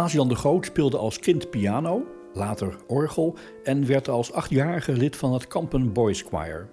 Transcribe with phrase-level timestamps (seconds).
[0.00, 5.32] Klaas-Jan de Groot speelde als kind piano, later orgel en werd als achtjarige lid van
[5.32, 6.70] het Kampen Boys Choir.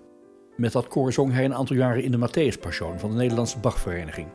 [0.55, 2.59] Met dat koor zong hij een aantal jaren in de Matthäus
[2.97, 4.27] van de Nederlandse Bachvereniging.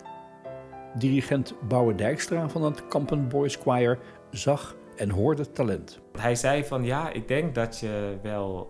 [0.95, 3.99] Dirigent Bouwe Dijkstra van het Kampen Boys Choir
[4.31, 6.01] zag en hoorde talent.
[6.19, 8.69] Hij zei van ja, ik denk dat je wel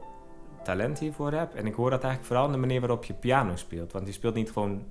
[0.63, 1.55] talent hiervoor hebt.
[1.55, 3.93] En ik hoor dat eigenlijk vooral in de manier waarop je piano speelt.
[3.93, 4.83] Want je speelt niet gewoon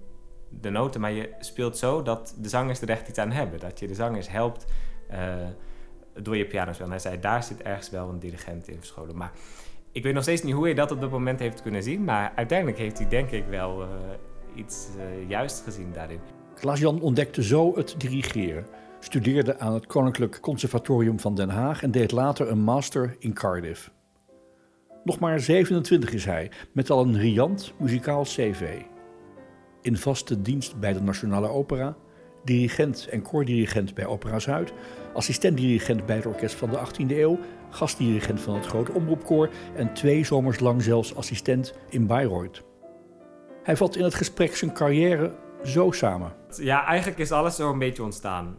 [0.49, 3.59] de noten, maar je speelt zo dat de zangers er echt iets aan hebben.
[3.59, 4.65] Dat je de zangers helpt
[6.21, 6.91] door je piano spelen.
[6.91, 9.17] En hij zei, daar zit ergens wel een dirigent in verscholen.
[9.17, 9.31] Maar
[9.91, 12.03] ik weet nog steeds niet hoe hij dat op dat moment heeft kunnen zien.
[12.03, 13.87] Maar uiteindelijk heeft hij denk ik wel uh,
[14.55, 16.19] iets uh, juist gezien daarin.
[16.55, 18.65] Klaas-Jan ontdekte zo het dirigeren.
[18.99, 23.91] Studeerde aan het Koninklijk Conservatorium van Den Haag en deed later een master in Cardiff.
[25.03, 28.81] Nog maar 27 is hij, met al een riant muzikaal cv.
[29.81, 31.95] In vaste dienst bij de Nationale Opera,
[32.43, 34.73] dirigent en koordirigent bij Opera Zuid,
[35.13, 37.39] assistentdirigent bij het orkest van de 18e eeuw,
[37.69, 42.63] gastdirigent van het Grote Omroepkoor en twee zomers lang zelfs assistent in Bayreuth.
[43.63, 46.33] Hij vat in het gesprek zijn carrière zo samen.
[46.55, 48.57] Ja, eigenlijk is alles zo een beetje ontstaan.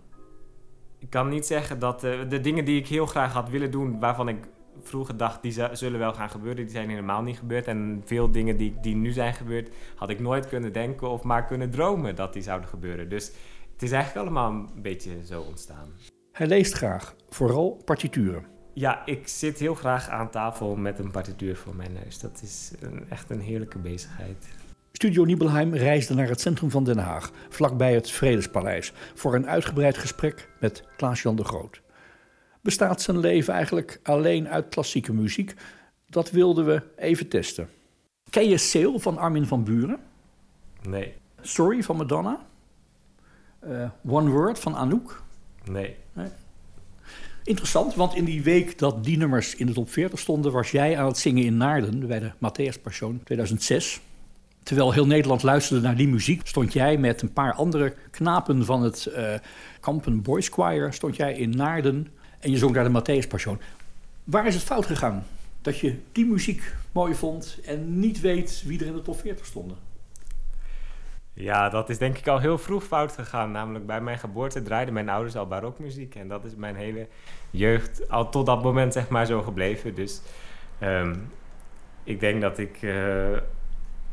[0.98, 4.00] Ik kan niet zeggen dat de, de dingen die ik heel graag had willen doen,
[4.00, 4.36] waarvan ik
[4.82, 7.66] vroeger dacht die zullen wel gaan gebeuren, die zijn helemaal niet gebeurd.
[7.66, 11.44] En veel dingen die, die nu zijn gebeurd, had ik nooit kunnen denken of maar
[11.44, 13.08] kunnen dromen dat die zouden gebeuren.
[13.08, 13.32] Dus
[13.82, 15.88] het is eigenlijk allemaal een beetje zo ontstaan.
[16.32, 18.44] Hij leest graag, vooral partituren.
[18.74, 22.18] Ja, ik zit heel graag aan tafel met een partituur voor mijn neus.
[22.18, 24.48] Dat is een, echt een heerlijke bezigheid.
[24.92, 29.98] Studio Nibelheim reisde naar het centrum van Den Haag, vlakbij het Vredespaleis, voor een uitgebreid
[29.98, 31.82] gesprek met Klaas-Jan de Groot.
[32.60, 35.54] Bestaat zijn leven eigenlijk alleen uit klassieke muziek?
[36.06, 37.68] Dat wilden we even testen.
[38.30, 39.98] Ken je Sail van Armin van Buren?
[40.88, 41.14] Nee.
[41.40, 42.50] Sorry van Madonna?
[43.68, 45.22] Uh, One Word van Anouk?
[45.64, 45.96] Nee.
[46.12, 46.28] nee.
[47.44, 50.98] Interessant, want in die week dat die nummers in de top 40 stonden, was jij
[50.98, 54.00] aan het zingen in Naarden bij de Matthäus Passion 2006.
[54.62, 58.82] Terwijl heel Nederland luisterde naar die muziek, stond jij met een paar andere knapen van
[58.82, 59.34] het uh,
[59.80, 62.06] Kampen Boys Choir, stond jij in Naarden
[62.38, 63.60] en je zong daar de Matthäus Passion.
[64.24, 65.26] Waar is het fout gegaan?
[65.62, 69.46] Dat je die muziek mooi vond en niet weet wie er in de top 40
[69.46, 69.76] stonden?
[71.34, 73.50] Ja, dat is denk ik al heel vroeg fout gegaan.
[73.50, 76.14] Namelijk bij mijn geboorte draaiden mijn ouders al barokmuziek.
[76.14, 77.08] En dat is mijn hele
[77.50, 79.94] jeugd al tot dat moment zeg maar zo gebleven.
[79.94, 80.20] Dus
[80.82, 81.30] um,
[82.04, 83.38] ik denk dat ik uh,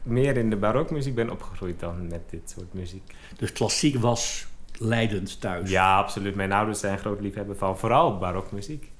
[0.03, 3.13] meer in de barokmuziek ben opgegroeid dan met dit soort muziek.
[3.37, 4.47] Dus klassiek was
[4.77, 5.69] leidend thuis?
[5.69, 6.35] Ja, absoluut.
[6.35, 8.91] Mijn ouders zijn groot liefhebber van vooral barokmuziek.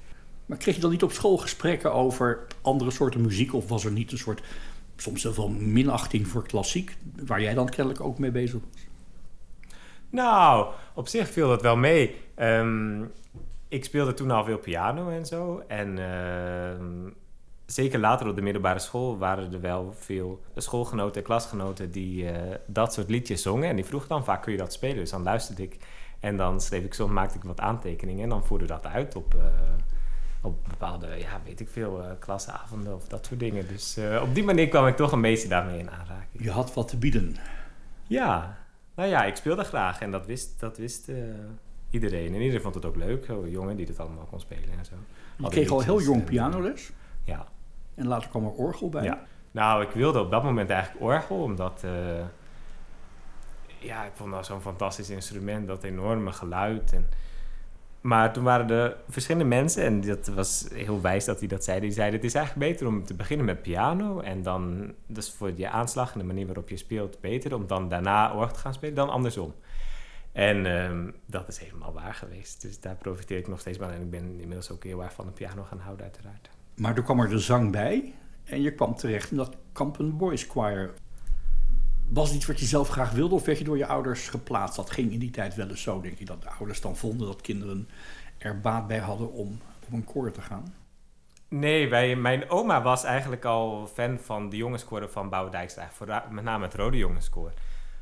[0.46, 3.54] Maar kreeg je dan niet op school gesprekken over andere soorten muziek?
[3.54, 4.42] Of was er niet een soort
[5.00, 6.96] soms wel minachting voor klassiek,
[7.26, 8.88] waar jij dan kennelijk ook mee bezig was?
[10.10, 12.16] Nou, op zich viel dat wel mee.
[12.36, 13.10] Um,
[13.68, 15.62] ik speelde toen al veel piano en zo.
[15.68, 16.86] En uh,
[17.66, 22.30] zeker later op de middelbare school waren er wel veel schoolgenoten en klasgenoten die uh,
[22.66, 23.68] dat soort liedjes zongen.
[23.68, 24.96] En die vroegen dan vaak, kun je dat spelen?
[24.96, 25.76] Dus dan luisterde ik
[26.20, 29.34] en dan schreef ik soms, maakte ik wat aantekeningen en dan voerde dat uit op...
[29.34, 29.42] Uh,
[30.40, 33.68] op bepaalde, ja, weet ik veel, uh, klasavonden of dat soort dingen.
[33.68, 36.44] Dus uh, op die manier kwam ik toch een beetje daarmee in aanraking.
[36.44, 37.36] Je had wat te bieden.
[38.06, 38.58] Ja,
[38.94, 41.16] nou ja, ik speelde graag en dat wist, dat wist uh,
[41.90, 42.34] iedereen.
[42.34, 44.94] En iedereen vond het ook leuk, jongen die het allemaal kon spelen en zo.
[45.36, 46.90] Je kreeg al heel jong pianoles?
[47.24, 47.46] Ja.
[47.94, 49.04] En later kwam er orgel bij?
[49.04, 49.26] Ja.
[49.50, 51.84] Nou, ik wilde op dat moment eigenlijk orgel, omdat...
[53.78, 57.08] ja, ik vond dat zo'n fantastisch instrument, dat enorme geluid en
[58.00, 61.86] maar toen waren er verschillende mensen, en dat was heel wijs dat hij dat zeiden.
[61.86, 64.20] Die zeiden: Het is eigenlijk beter om te beginnen met piano.
[64.20, 67.88] En dan, dus voor je aanslag en de manier waarop je speelt, beter om dan
[67.88, 69.54] daarna orgel te gaan spelen dan andersom.
[70.32, 72.62] En um, dat is helemaal waar geweest.
[72.62, 73.90] Dus daar profiteer ik nog steeds van.
[73.90, 76.50] En ik ben inmiddels ook heel erg van de piano gaan houden, uiteraard.
[76.76, 78.14] Maar toen kwam er de zang bij.
[78.44, 80.94] En je kwam terecht in dat Kampen Boys Choir.
[82.12, 84.76] Was het iets wat je zelf graag wilde of werd je door je ouders geplaatst?
[84.76, 87.26] Dat ging in die tijd wel eens zo, denk ik, dat de ouders dan vonden
[87.26, 87.88] dat kinderen
[88.38, 90.74] er baat bij hadden om op een koor te gaan?
[91.48, 95.90] Nee, wij, mijn oma was eigenlijk al fan van de jongenskoren van Bouwdijkstra.
[96.30, 97.52] Met name het Rode Jongenskoor.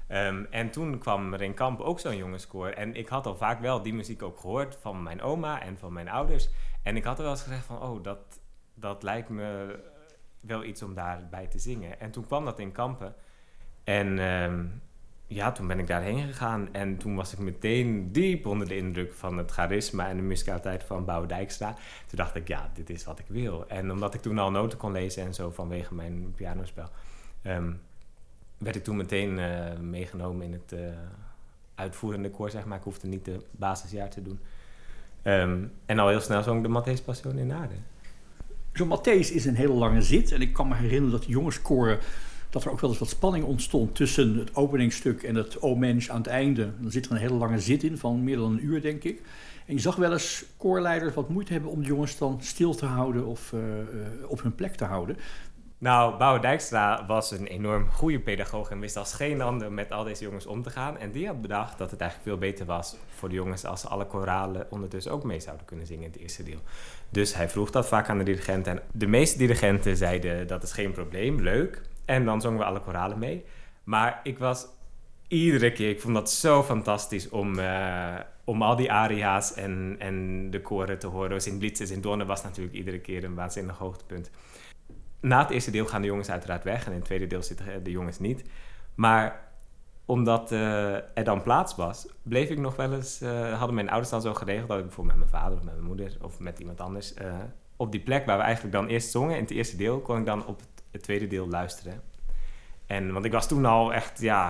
[0.06, 2.68] Ehm, en toen kwam er in Kamp ook zo'n jongenskoor.
[2.68, 5.92] En ik had al vaak wel die muziek ook gehoord van mijn oma en van
[5.92, 6.48] mijn ouders.
[6.82, 8.40] En ik had er wel eens gezegd van, oh, dat,
[8.74, 9.78] dat lijkt me
[10.40, 12.00] wel iets om daarbij te zingen.
[12.00, 13.14] En toen kwam dat in Kampen.
[13.88, 14.64] En ehm,
[15.26, 16.68] ja, toen ben ik daarheen gegaan.
[16.72, 20.84] En toen was ik meteen diep onder de indruk van het charisma en de muzikaliteit
[20.84, 21.72] van Bouw Dijkstra.
[22.06, 23.68] Toen dacht ik, ja, dit is wat ik wil.
[23.68, 26.88] En omdat ik toen al noten kon lezen en zo vanwege mijn pianospel,
[27.42, 27.72] ehm,
[28.58, 30.80] werd ik toen meteen uh, meegenomen in het uh,
[31.74, 32.78] uitvoerende koor, zeg maar.
[32.78, 34.40] Ik hoefde niet de basisjaar te doen.
[35.22, 37.74] Ehm, en al heel snel zong de Matthäus Passion in Aarde.
[38.72, 40.32] Zo'n Matthäus is een hele lange zit.
[40.32, 41.98] En ik kan me herinneren dat jongenskoren
[42.50, 46.08] dat er ook wel eens wat spanning ontstond tussen het openingstuk en het O Mensch
[46.08, 46.70] aan het einde.
[46.80, 49.22] Dan zit er een hele lange zit in van meer dan een uur, denk ik.
[49.66, 52.86] En je zag wel eens koorleiders wat moeite hebben om de jongens dan stil te
[52.86, 53.60] houden of uh,
[54.26, 55.16] op hun plek te houden.
[55.80, 60.04] Nou, Bouwer Dijkstra was een enorm goede pedagoog en wist als geen ander met al
[60.04, 60.98] deze jongens om te gaan.
[60.98, 64.06] En die had bedacht dat het eigenlijk veel beter was voor de jongens als alle
[64.06, 66.60] koralen ondertussen ook mee zouden kunnen zingen in het eerste deel.
[67.10, 70.72] Dus hij vroeg dat vaak aan de dirigent en de meeste dirigenten zeiden dat is
[70.72, 71.82] geen probleem, leuk.
[72.08, 73.44] En dan zongen we alle koralen mee.
[73.84, 74.66] Maar ik was
[75.26, 78.14] iedere keer, ik vond dat zo fantastisch om, uh,
[78.44, 81.46] om al die aria's en, en de koren te horen.
[81.46, 84.30] In Blitzes in Donner was natuurlijk iedere keer een waanzinnig hoogtepunt.
[85.20, 87.84] Na het eerste deel gaan de jongens uiteraard weg en in het tweede deel zitten
[87.84, 88.44] de jongens niet.
[88.94, 89.40] Maar
[90.04, 93.20] omdat uh, er dan plaats was, bleef ik nog wel eens...
[93.54, 95.86] Hadden mijn ouders dan zo geregeld dat ik bijvoorbeeld met mijn vader of met mijn
[95.86, 97.14] moeder of met iemand anders...
[97.76, 100.26] op die plek waar we eigenlijk dan eerst zongen, in het eerste deel, kon ik
[100.26, 102.02] dan op het tweede deel luisteren.
[102.86, 104.48] En, want ik was toen al echt, ja,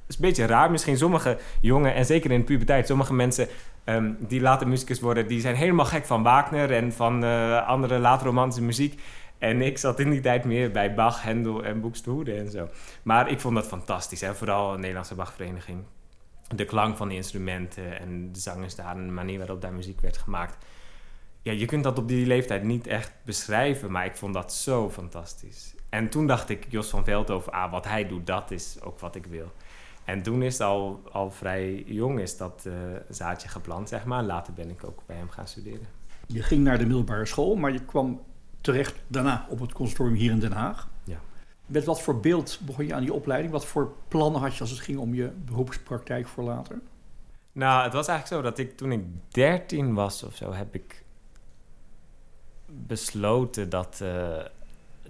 [0.00, 0.70] het is een beetje raar.
[0.70, 3.48] Misschien sommige jongen, en zeker in de puberteit, sommige mensen
[3.84, 7.98] um, die later muzikus worden, die zijn helemaal gek van Wagner en van uh, andere
[7.98, 9.00] later romantische muziek.
[9.38, 12.68] En ik zat in die tijd meer bij Bach, Hendel en Boekstehoede en zo.
[13.02, 14.22] Maar ik vond dat fantastisch.
[14.22, 15.84] En vooral een Nederlandse Bachvereniging.
[16.54, 20.00] De klank van de instrumenten en de zangers daar en de manier waarop daar muziek
[20.00, 20.64] werd gemaakt.
[21.42, 24.90] Ja, je kunt dat op die leeftijd niet echt beschrijven, maar ik vond dat zo
[24.90, 25.74] fantastisch.
[25.88, 29.14] En toen dacht ik, Jos van Veldhoven, ah, wat hij doet, dat is ook wat
[29.14, 29.52] ik wil.
[30.04, 32.74] En toen is al, al vrij jong is dat uh,
[33.08, 34.22] zaadje geplant, zeg maar.
[34.22, 35.86] Later ben ik ook bij hem gaan studeren.
[36.26, 38.20] Je ging naar de middelbare school, maar je kwam
[38.60, 40.88] terecht daarna op het conservatorium hier in Den Haag.
[41.04, 41.20] Ja.
[41.66, 43.52] Met wat voor beeld begon je aan die opleiding?
[43.52, 46.80] Wat voor plannen had je als het ging om je beroepspraktijk voor later?
[47.52, 51.04] Nou, het was eigenlijk zo dat ik toen ik 13 was of zo, heb ik
[52.66, 54.00] besloten dat...
[54.02, 54.36] Uh,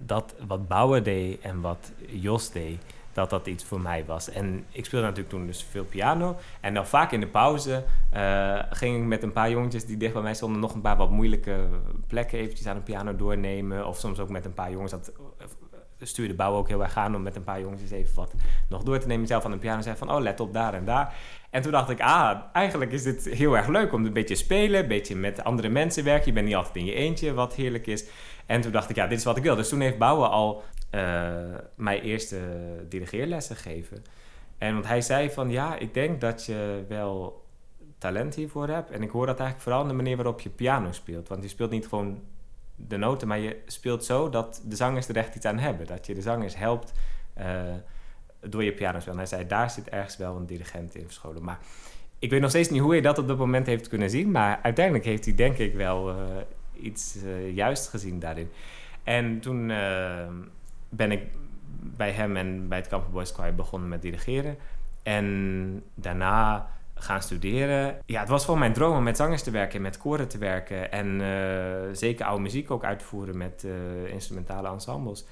[0.05, 2.77] dat wat Bouwer deed en wat Jos deed,
[3.13, 4.29] dat dat iets voor mij was.
[4.29, 6.35] En ik speelde natuurlijk toen dus veel piano.
[6.61, 10.13] En dan vaak in de pauze uh, ging ik met een paar jongetjes die dicht
[10.13, 10.61] bij mij stonden...
[10.61, 11.67] nog een paar wat moeilijke
[12.07, 13.87] plekken eventjes aan de piano doornemen.
[13.87, 14.91] Of soms ook met een paar jongens...
[14.91, 15.11] dat
[15.41, 15.45] uh,
[16.01, 18.33] stuurde Bouw ook heel erg aan om met een paar jongetjes even wat
[18.69, 19.27] nog door te nemen.
[19.27, 21.13] Zelf aan de piano zei van, oh, let op daar en daar.
[21.49, 24.81] En toen dacht ik, ah, eigenlijk is dit heel erg leuk om een beetje spelen.
[24.81, 26.25] Een beetje met andere mensen werken.
[26.25, 28.05] Je bent niet altijd in je eentje, wat heerlijk is.
[28.49, 29.55] En toen dacht ik, ja, dit is wat ik wil.
[29.55, 30.63] Dus toen heeft Bouwen al
[30.95, 31.01] uh,
[31.75, 32.39] mij eerste
[32.87, 34.03] dirigeerlessen gegeven.
[34.57, 37.43] En want hij zei van, ja, ik denk dat je wel
[37.97, 38.91] talent hiervoor hebt.
[38.91, 41.27] En ik hoor dat eigenlijk vooral in de manier waarop je piano speelt.
[41.27, 42.21] Want je speelt niet gewoon
[42.75, 45.87] de noten, maar je speelt zo dat de zangers er echt iets aan hebben.
[45.87, 46.91] Dat je de zangers helpt
[47.39, 47.45] uh,
[48.39, 49.19] door je piano spelen.
[49.19, 51.43] En hij zei, daar zit ergens wel een dirigent in verscholen.
[51.43, 51.59] Maar
[52.19, 54.31] ik weet nog steeds niet hoe hij dat op dat moment heeft kunnen zien.
[54.31, 56.15] Maar uiteindelijk heeft hij denk ik wel
[56.79, 58.49] iets uh, juist gezien daarin.
[59.03, 60.27] En toen uh,
[60.89, 61.21] ben ik
[61.81, 64.57] bij hem en bij het Camper Boys Choir begonnen met dirigeren.
[65.03, 67.97] En daarna gaan studeren.
[68.05, 70.91] Ja, het was gewoon mijn droom om met zangers te werken, met koren te werken.
[70.91, 73.67] En uh, zeker oude muziek ook uitvoeren met
[74.05, 75.25] instrumentale ensembles.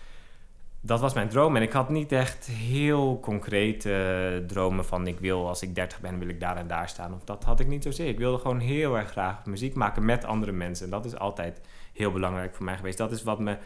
[0.87, 1.55] Dat was mijn droom.
[1.55, 5.07] En ik had niet echt heel concrete dromen van...
[5.07, 7.13] ik wil, als ik 30 ben, wil ik daar en daar staan.
[7.13, 8.07] Of dat had ik niet zozeer.
[8.07, 10.85] Ik wilde gewoon heel erg graag muziek maken met andere mensen.
[10.85, 11.61] En dat is altijd
[11.93, 12.97] heel belangrijk voor mij geweest.
[12.97, 13.57] Dat is wat me...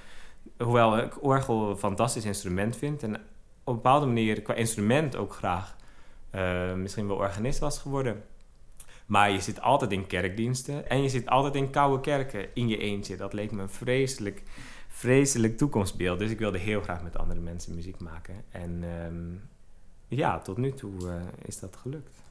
[0.57, 3.03] Hoewel ik orgel een fantastisch instrument vind...
[3.03, 3.21] en op
[3.63, 5.75] een bepaalde manier qua instrument ook graag
[6.35, 8.23] uh, misschien wel organist was geworden.
[9.05, 12.77] Maar je zit altijd in kerkdiensten en je zit altijd in koude kerken in je
[12.77, 13.17] eentje.
[13.17, 14.43] Dat leek me vreselijk,
[15.01, 16.19] vreselijk toekomstbeeld.
[16.19, 18.35] Dus ik wilde heel graag met andere mensen muziek maken.
[18.49, 19.41] En um,
[20.07, 21.13] ja, tot nu toe uh,
[21.45, 22.23] is dat gelukt.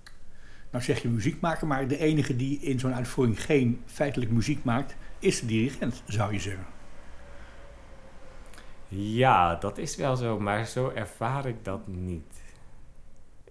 [0.70, 4.64] Nou zeg je muziek maken, maar de enige die in zo'n uitvoering geen feitelijk muziek
[4.64, 6.66] maakt, is de dirigent, zou je zeggen.
[8.88, 12.42] Ja, dat is wel zo, maar zo ervaar ik dat niet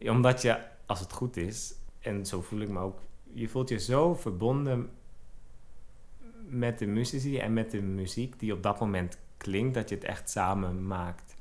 [0.07, 2.99] omdat je, als het goed is, en zo voel ik me ook,
[3.33, 4.89] je voelt je zo verbonden
[6.49, 10.03] met de muzici en met de muziek die op dat moment klinkt, dat je het
[10.03, 11.35] echt samen maakt.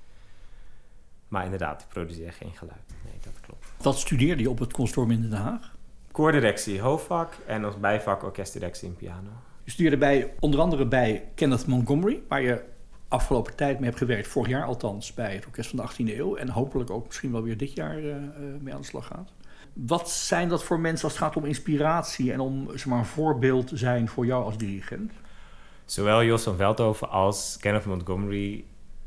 [1.29, 2.95] Maar inderdaad, ik produceer geen geluid.
[3.05, 3.67] Nee, dat klopt.
[3.83, 5.77] Wat studeerde je op het consortium in Den Haag?
[6.11, 9.31] Koordirectie hoofdvak en als bijvak orkestdirectie in piano.
[9.65, 12.65] Je studeerde bij, onder andere bij Kenneth Montgomery, waar je
[13.09, 16.37] afgelopen tijd mee hebt gewerkt, vorig jaar althans, bij het Orkest van de 18e eeuw.
[16.37, 18.15] En hopelijk ook misschien wel weer dit jaar uh,
[18.61, 19.33] mee aan de slag gaat.
[19.87, 23.05] Wat zijn dat voor mensen als het gaat om inspiratie en om zeg maar, een
[23.05, 25.13] voorbeeld te zijn voor jou als dirigent?
[25.85, 28.65] Zowel Jos van Veldhoven als Kenneth Montgomery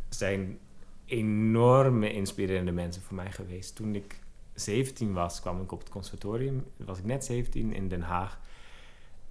[0.09, 0.59] zijn
[1.05, 3.75] enorme inspirerende mensen voor mij geweest.
[3.75, 4.19] Toen ik
[4.53, 6.65] 17 was, kwam ik op het conservatorium.
[6.77, 8.39] Was ik net 17 in Den Haag.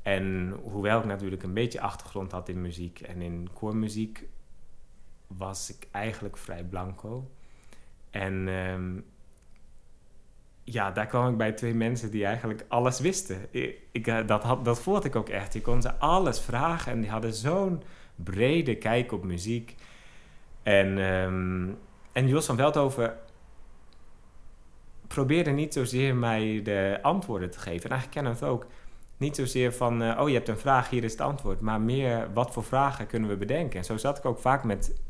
[0.02, 4.28] En hoewel ik natuurlijk een beetje achtergrond had in muziek en in koormuziek,
[5.26, 7.30] was ik eigenlijk vrij blanco.
[8.10, 9.04] En um,
[10.72, 13.46] ja, daar kwam ik bij twee mensen die eigenlijk alles wisten.
[13.92, 15.52] Ik, eh, dat, dat voelde ik ook echt.
[15.52, 17.82] Je kon ze alles vragen en die hadden zo'n
[18.14, 19.74] brede kijk op muziek.
[20.62, 21.78] En, um,
[22.12, 23.16] en Jos van Veldhoven
[25.06, 27.90] probeerde niet zozeer mij de antwoorden te geven.
[27.90, 28.66] En eigenlijk het ook.
[29.16, 31.60] Niet zozeer van, uh, oh je hebt een vraag, hier is het antwoord.
[31.60, 33.78] Maar meer, wat voor vragen kunnen we bedenken?
[33.78, 35.00] En zo zat ik ook vaak met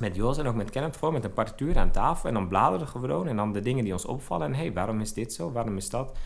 [0.00, 2.28] met Jos en ook met Kenneth gewoon met een partituur aan tafel.
[2.28, 3.26] En dan bladeren gewoon.
[3.26, 4.46] En dan de dingen die ons opvallen.
[4.46, 5.52] En hé, hey, waarom is dit zo?
[5.52, 6.18] Waarom is dat?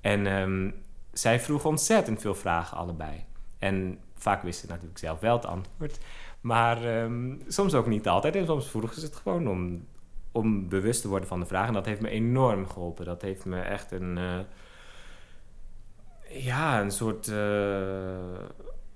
[0.00, 0.74] En um,
[1.12, 3.24] zij vroegen ontzettend veel vragen allebei.
[3.58, 5.98] En vaak wisten ze natuurlijk zelf wel het antwoord.
[6.40, 8.36] Maar um, soms ook niet altijd.
[8.36, 9.86] En soms vroegen ze het gewoon om,
[10.32, 11.66] om bewust te worden van de vraag.
[11.66, 13.04] En dat heeft me enorm geholpen.
[13.04, 14.16] Dat heeft me echt een...
[14.16, 14.38] Uh,
[16.28, 17.26] ja, een soort...
[17.26, 17.36] Uh,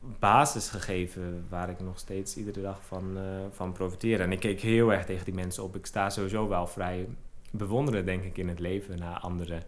[0.00, 4.20] basis gegeven waar ik nog steeds iedere dag van, uh, van profiteer.
[4.20, 5.76] En ik keek heel erg tegen die mensen op.
[5.76, 7.08] Ik sta sowieso wel vrij
[7.50, 9.62] bewonderen, denk ik, in het leven naar andere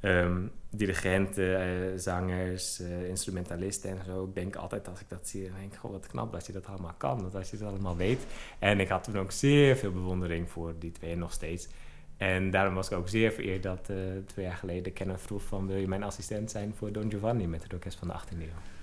[0.00, 4.24] um, dirigenten, uh, zangers, uh, instrumentalisten en zo.
[4.24, 6.66] Ik denk altijd als ik dat zie, denk ik, goh, wat knap dat je dat
[6.66, 8.26] allemaal kan, dat als je het allemaal weet.
[8.58, 11.68] En ik had toen ook zeer veel bewondering voor die twee nog steeds.
[12.16, 13.84] En daarom was ik ook zeer vereerd dat
[14.26, 17.62] twee jaar geleden Kenneth vroeg van wil je mijn assistent zijn voor Don Giovanni met
[17.62, 18.75] het orkest van de 18e eeuw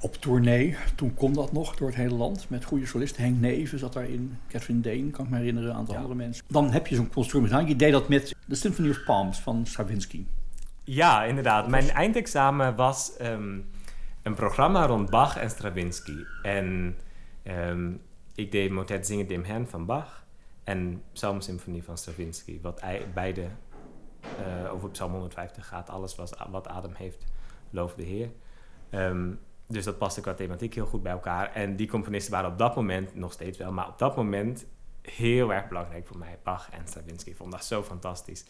[0.00, 0.76] op tournee.
[0.94, 3.22] Toen kon dat nog door het hele land met goede solisten.
[3.22, 6.44] Henk Neven zat daarin, Catherine Deen, kan ik me herinneren, een aantal andere mensen.
[6.48, 10.24] Dan heb je zo'n consortium Je deed dat met de Symphony of Palms van Stravinsky.
[10.84, 11.68] Ja, inderdaad.
[11.68, 13.58] Mijn eindexamen was ehm,
[14.22, 16.24] een programma rond Bach en Stravinsky.
[16.42, 16.96] En
[17.44, 18.00] um,
[18.34, 20.26] ik deed motet Zingen dem Herrn van Bach
[20.64, 22.60] en Psalmsymfonie van Stravinsky.
[22.60, 22.82] Wat
[23.14, 23.46] beide
[24.22, 25.90] uh, over Psalm 150 gaat.
[25.90, 27.24] Alles was, wat Adam heeft,
[27.70, 28.30] loof de Heer.
[28.90, 29.38] Um,
[29.70, 31.52] dus dat paste qua thematiek heel goed bij elkaar.
[31.52, 34.66] En die componisten waren op dat moment, nog steeds wel, maar op dat moment
[35.02, 36.38] heel erg belangrijk voor mij.
[36.42, 37.34] Bach en Stravinsky.
[37.34, 38.44] Vond dat zo fantastisch.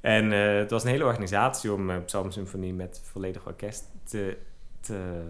[0.00, 4.36] En uh, het was een hele organisatie om uh, Psalmsymfonie met volledig orkest te,
[4.80, 5.22] te,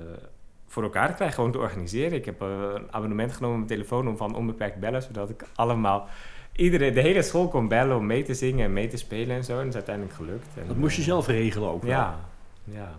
[0.67, 2.13] voor elkaar te krijgen, gewoon te organiseren.
[2.13, 5.45] Ik heb uh, een abonnement genomen op mijn telefoon om van onbeperkt bellen, zodat ik
[5.55, 6.09] allemaal,
[6.53, 9.45] iedereen, de hele school kon bellen om mee te zingen en mee te spelen en
[9.45, 9.53] zo.
[9.53, 10.49] En dat is uiteindelijk gelukt.
[10.57, 11.85] En, dat moest je zelf regelen ook.
[11.85, 12.19] Ja,
[12.65, 12.97] ja.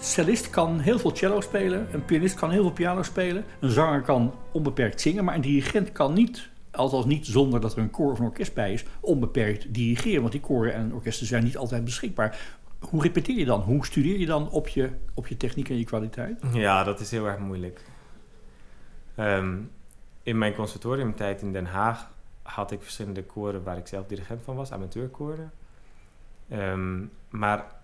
[0.00, 4.02] Cellist kan heel veel cello spelen, een pianist kan heel veel piano spelen, een zanger
[4.02, 8.12] kan onbeperkt zingen, maar een dirigent kan niet, althans niet zonder dat er een koor
[8.12, 10.20] of een orkest bij is, onbeperkt dirigeren.
[10.20, 12.58] Want die koren en orkesten zijn niet altijd beschikbaar.
[12.78, 13.60] Hoe repeteer je dan?
[13.60, 16.42] Hoe studeer je dan op je, op je techniek en je kwaliteit?
[16.52, 17.84] Ja, dat is heel erg moeilijk.
[19.14, 19.56] Ehm,
[20.22, 22.10] in mijn conservatoriumtijd in Den Haag
[22.42, 25.52] had ik verschillende koren waar ik zelf dirigent van was, amateurkoren.
[26.52, 27.79] Um, maar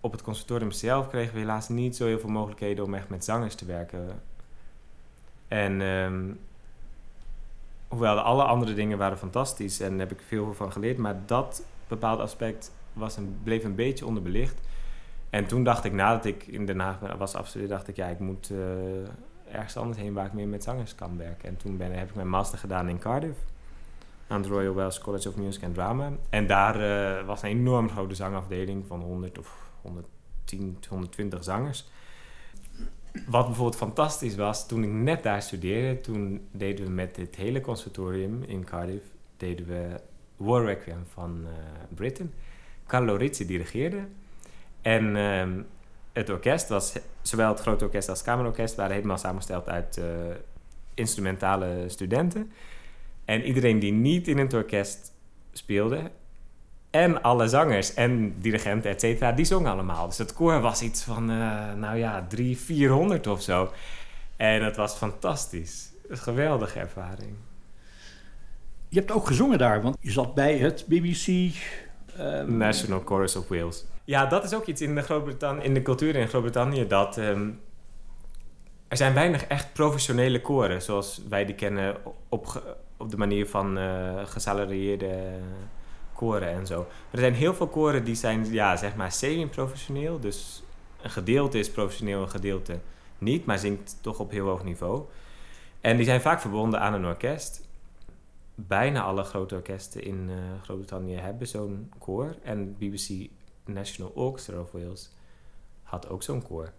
[0.00, 3.24] op het conservatorium zelf kregen we helaas niet zo heel veel mogelijkheden om echt met
[3.24, 4.22] zangers te werken.
[5.48, 6.38] En um,
[7.88, 11.64] hoewel alle andere dingen waren fantastisch en daar heb ik veel van geleerd, maar dat
[11.88, 14.60] bepaalde aspect was bleef een beetje onderbelicht.
[15.30, 18.18] En toen dacht ik, nadat ik in Den Haag was afgestudeerd, dacht ik, ja, ik
[18.18, 18.58] moet uh,
[19.54, 21.48] ergens anders heen waar ik meer met zangers kan werken.
[21.48, 23.38] En toen ben, heb ik mijn master gedaan in Cardiff
[24.26, 26.10] aan het Royal Welsh College of Music and Drama.
[26.30, 31.88] En daar uh, was een enorm grote zangafdeling van 100 of 110, 120 zangers.
[33.26, 37.60] Wat bijvoorbeeld fantastisch was, toen ik net daar studeerde, toen deden we met dit hele
[37.60, 39.04] conservatorium in Cardiff,
[39.36, 40.00] deden we
[40.36, 41.48] War Requiem van uh,
[41.94, 42.32] Britain.
[42.86, 44.04] Carlo Rizzi dirigeerde.
[44.82, 45.62] En uh,
[46.12, 50.04] het orkest was, zowel het grote orkest als het kamerorkest, waren helemaal samengesteld uit uh,
[50.94, 52.52] instrumentale studenten.
[53.24, 55.12] En iedereen die niet in het orkest
[55.52, 56.10] speelde,
[56.90, 60.06] en alle zangers en dirigenten, et cetera, die zongen allemaal.
[60.06, 63.72] Dus het koor was iets van, uh, nou ja, 300, 400 of zo.
[64.36, 65.92] En het was fantastisch.
[66.08, 67.34] Een geweldige ervaring.
[68.88, 71.54] Je hebt ook gezongen daar, want je zat bij het BBC...
[72.16, 73.84] Ehm, National Chorus of Wales.
[74.04, 77.18] Ja, dat is ook iets in de, Groot-Brittannië, in de cultuur in Groot-Brittannië dat...
[77.18, 77.50] Ehm,
[78.88, 81.96] er zijn weinig echt professionele koren zoals wij die kennen
[82.28, 82.62] op,
[82.96, 85.16] op de manier van uh, gesalarieerde
[86.20, 86.78] koren en zo.
[86.78, 90.20] Maar er zijn heel veel koren die zijn, ja, zeg maar semi-professioneel.
[90.20, 90.62] Dus
[91.02, 92.78] een gedeelte is professioneel, een gedeelte
[93.18, 95.04] niet, maar zingt toch op heel hoog niveau.
[95.80, 97.68] En die zijn vaak verbonden aan een orkest.
[98.54, 102.34] Bijna alle grote orkesten in uh, Groot-Brittannië hebben zo'n koor.
[102.42, 103.30] En BBC
[103.64, 105.10] National Orchestra of Wales
[105.82, 106.72] had ook zo'n koor.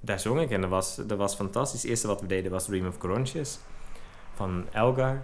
[0.00, 1.82] Daar zong ik en dat was, dat was fantastisch.
[1.82, 3.58] Het eerste wat we deden was Dream of Crunches
[4.34, 5.22] van Elgar.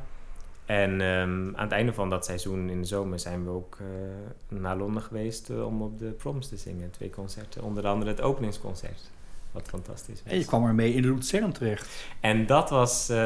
[0.67, 4.59] En ehm, aan het einde van dat seizoen in de zomer zijn we ook uh,
[4.61, 6.91] naar Londen geweest uh, om op de proms te zingen.
[6.91, 9.11] Twee concerten, onder andere het openingsconcert.
[9.53, 10.33] Wat fantastisch was.
[10.33, 12.07] En je kwam ermee in de terecht.
[12.21, 13.17] En dat was, uh,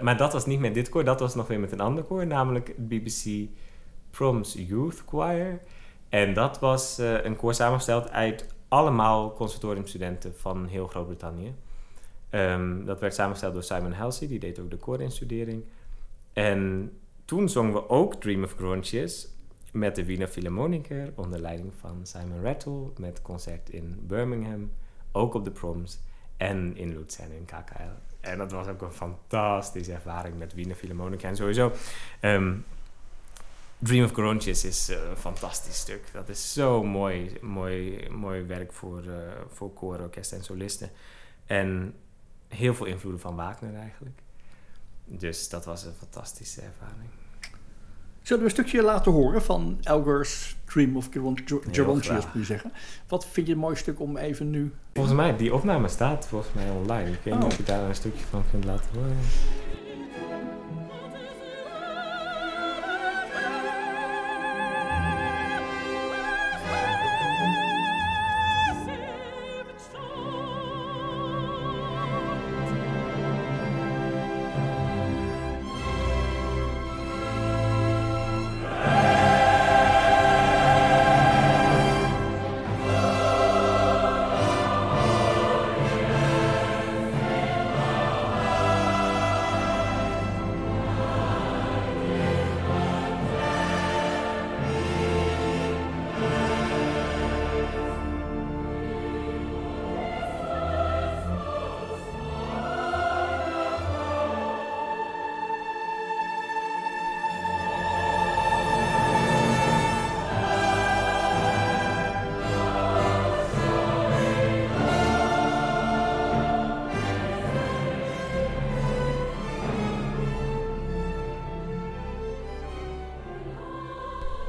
[0.00, 2.26] maar dat was niet met dit koor, dat was nog weer met een ander koor,
[2.26, 3.48] namelijk het BBC
[4.10, 5.60] Proms Youth Choir.
[6.08, 11.54] En dat was een koor samengesteld uit allemaal conservatoriumstudenten van heel Groot-Brittannië.
[12.30, 15.64] Um, dat werd samengesteld door Simon Halsey, die deed ook de koorinstudering.
[16.38, 16.92] En
[17.24, 19.28] toen zongen we ook Dream of Grunches
[19.72, 24.70] met de Wiener Philharmoniker onder leiding van Simon Rattle met concert in Birmingham,
[25.12, 25.98] ook op de proms
[26.36, 28.18] en in Luzern in KKL.
[28.20, 31.72] En dat was ook een fantastische ervaring met Wiener Philharmoniker en sowieso.
[32.20, 32.64] Um,
[33.78, 36.02] Dream of Grunches is een fantastisch stuk.
[36.12, 39.14] Dat is zo mooi, mooi, mooi werk voor, uh,
[39.48, 40.90] voor koor, orkest en solisten.
[41.46, 41.94] En
[42.48, 44.20] heel veel invloeden van Wagner eigenlijk.
[45.08, 47.08] Dus dat was een fantastische ervaring.
[48.22, 51.08] Zullen we een stukje laten horen van Elgar's Dream of
[51.70, 52.72] Gerontius, moet je zeggen?
[53.08, 54.72] Wat vind je een mooi stuk om even nu...
[54.94, 57.10] Volgens mij, die opname staat volgens mij online.
[57.10, 57.48] Ik weet niet oh.
[57.48, 59.16] of je daar een stukje van kunt laten horen.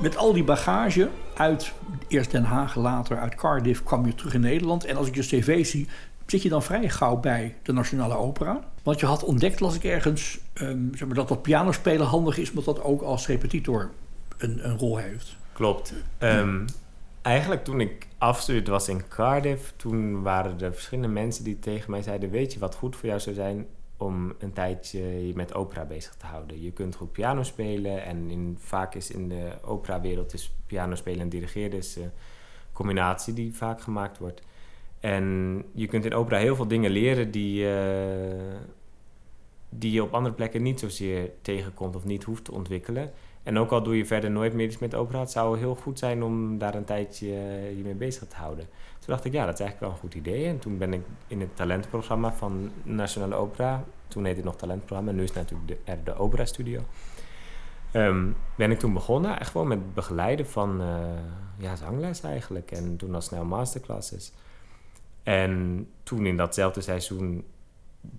[0.01, 1.73] Met al die bagage uit
[2.07, 4.85] eerst Den Haag, later uit Cardiff, kwam je terug in Nederland.
[4.85, 5.87] En als ik je cv zie,
[6.25, 8.59] zit je dan vrij gauw bij de Nationale Opera.
[8.83, 12.49] Want je had ontdekt, las ik ergens, um, zeg maar, dat dat pianospelen handig is,
[12.49, 13.91] omdat dat ook als repetitor
[14.37, 15.35] een, een rol heeft.
[15.53, 15.93] Klopt.
[16.19, 16.65] Um,
[17.21, 22.01] eigenlijk toen ik afstudeerde was in Cardiff, toen waren er verschillende mensen die tegen mij
[22.01, 23.65] zeiden: Weet je wat goed voor jou zou zijn?
[23.99, 26.61] Om een tijdje je met opera bezig te houden.
[26.61, 31.19] Je kunt goed piano spelen en in, vaak is in de operawereld is piano spelen
[31.19, 32.11] en dirigeren dus een
[32.71, 34.41] combinatie die vaak gemaakt wordt.
[34.99, 37.71] En je kunt in opera heel veel dingen leren die, uh,
[39.69, 43.11] die je op andere plekken niet zozeer tegenkomt of niet hoeft te ontwikkelen.
[43.43, 45.99] En ook al doe je verder nooit meer iets met opera, het zou heel goed
[45.99, 47.27] zijn om daar een tijdje
[47.77, 48.67] je mee bezig te houden.
[49.09, 50.45] Toen dacht ik, ja, dat is eigenlijk wel een goed idee.
[50.45, 55.11] En toen ben ik in het talentprogramma van Nationale Opera, toen heette het nog talentprogramma,
[55.11, 56.81] nu is het natuurlijk de, er de Opera Studio.
[57.93, 60.87] Um, ben ik toen begonnen, gewoon met begeleiden van uh,
[61.57, 62.71] ja, zangles eigenlijk.
[62.71, 64.31] En toen al snel masterclasses.
[65.23, 67.45] En toen in datzelfde seizoen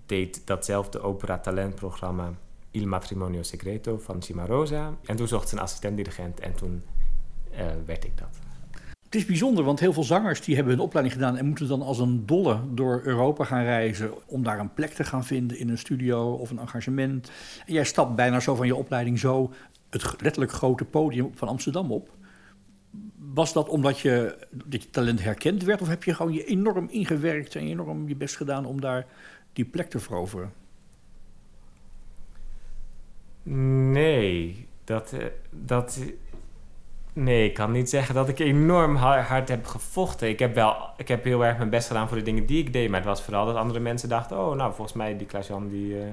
[0.05, 2.31] deed datzelfde opera talentprogramma
[2.71, 4.93] Il Matrimonio Segreto van Cimarosa.
[5.05, 6.83] En toen zocht ze een assistent-dirigent en toen
[7.51, 8.50] uh, werd ik dat.
[9.11, 11.81] Het is bijzonder, want heel veel zangers die hebben hun opleiding gedaan en moeten dan
[11.81, 15.69] als een dolle door Europa gaan reizen om daar een plek te gaan vinden in
[15.69, 17.31] een studio of een engagement.
[17.65, 19.53] En jij stapt bijna zo van je opleiding zo
[19.89, 22.09] het letterlijk grote podium van Amsterdam op.
[23.33, 26.87] Was dat omdat je, dat je talent herkend werd of heb je gewoon je enorm
[26.89, 29.05] ingewerkt en enorm je best gedaan om daar
[29.53, 30.53] die plek te veroveren?
[33.91, 35.99] Nee, dat, eh, dat
[37.13, 40.29] Nee, ik kan niet zeggen dat ik enorm hard heb gevochten.
[40.29, 42.73] Ik heb wel, ik heb heel erg mijn best gedaan voor de dingen die ik
[42.73, 42.89] deed.
[42.89, 44.37] Maar het was vooral dat andere mensen dachten...
[44.37, 46.03] oh, nou, volgens mij die Klaas-Jan, die, uh,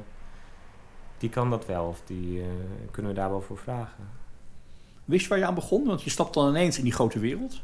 [1.19, 1.85] die kan dat wel.
[1.85, 2.43] Of die
[2.91, 4.09] kunnen we daar wel voor vragen.
[5.05, 5.87] Wist je waar je aan begon?
[5.87, 7.63] Want je stapt dan ineens in die grote wereld.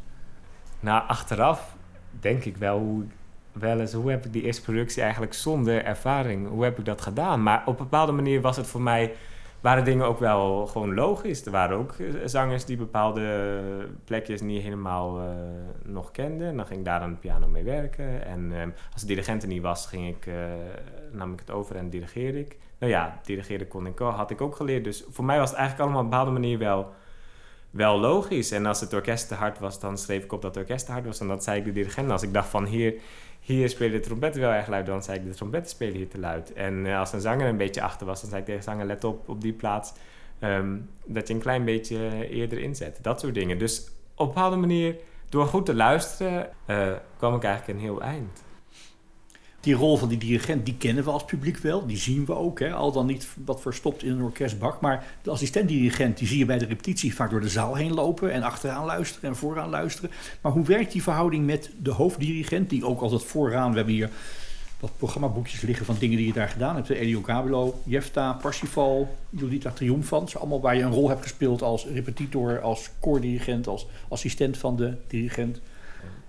[0.80, 1.76] Nou, achteraf
[2.20, 3.04] denk ik wel hoe,
[3.52, 3.92] wel eens...
[3.92, 6.48] hoe heb ik die eerste productie eigenlijk zonder ervaring...
[6.48, 7.42] hoe heb ik dat gedaan?
[7.42, 9.14] Maar op een bepaalde manier was het voor mij
[9.64, 11.46] waren dingen ook wel gewoon logisch.
[11.46, 13.52] Er waren ook eh, zangers die bepaalde
[14.04, 15.26] plekjes niet helemaal uh,
[15.84, 16.48] nog kenden.
[16.48, 18.26] En dan ging ik daar aan de piano mee werken.
[18.26, 20.34] En um, als de dirigent er niet was, ging ik, uh,
[21.12, 22.56] nam ik het over en dirigeerde ik.
[22.78, 24.84] Nou ja, dirigeren kon ik, had ik ook geleerd.
[24.84, 26.92] Dus voor mij was het eigenlijk allemaal op een bepaalde manier wel,
[27.70, 28.50] wel logisch.
[28.50, 30.92] En als het orkest te hard was, dan schreef ik op dat het orkest te
[30.92, 31.20] hard was.
[31.20, 32.10] En dat zei ik de dirigent.
[32.10, 32.94] als ik dacht van hier
[33.44, 34.86] hier spelen de trompetten wel erg luid.
[34.86, 36.52] Dan zei ik, de trompetten spelen hier te luid.
[36.52, 38.86] En uh, als een zanger een beetje achter was, dan zei ik tegen de zanger,
[38.86, 39.92] let op, op die plaats.
[40.40, 42.98] Um, dat je een klein beetje eerder inzet.
[43.02, 43.58] Dat soort dingen.
[43.58, 44.96] Dus op een bepaalde manier,
[45.28, 48.43] door goed te luisteren, uh, kwam ik eigenlijk een heel eind
[49.64, 51.86] die rol van die dirigent, die kennen we als publiek wel.
[51.86, 52.72] Die zien we ook, hè?
[52.72, 54.80] al dan niet wat verstopt in een orkestbak.
[54.80, 58.32] Maar de assistent-dirigent, die zie je bij de repetitie vaak door de zaal heen lopen...
[58.32, 60.10] en achteraan luisteren en vooraan luisteren.
[60.40, 63.70] Maar hoe werkt die verhouding met de hoofddirigent, die ook altijd vooraan...
[63.70, 64.10] we hebben hier
[64.80, 66.88] wat programmaboekjes liggen van dingen die je daar gedaan hebt.
[66.88, 70.36] Elio Cabello, Jefta, Parsifal, Judita Triumphant.
[70.36, 74.94] Allemaal waar je een rol hebt gespeeld als repetitor, als koordirigent, als assistent van de
[75.08, 75.60] dirigent.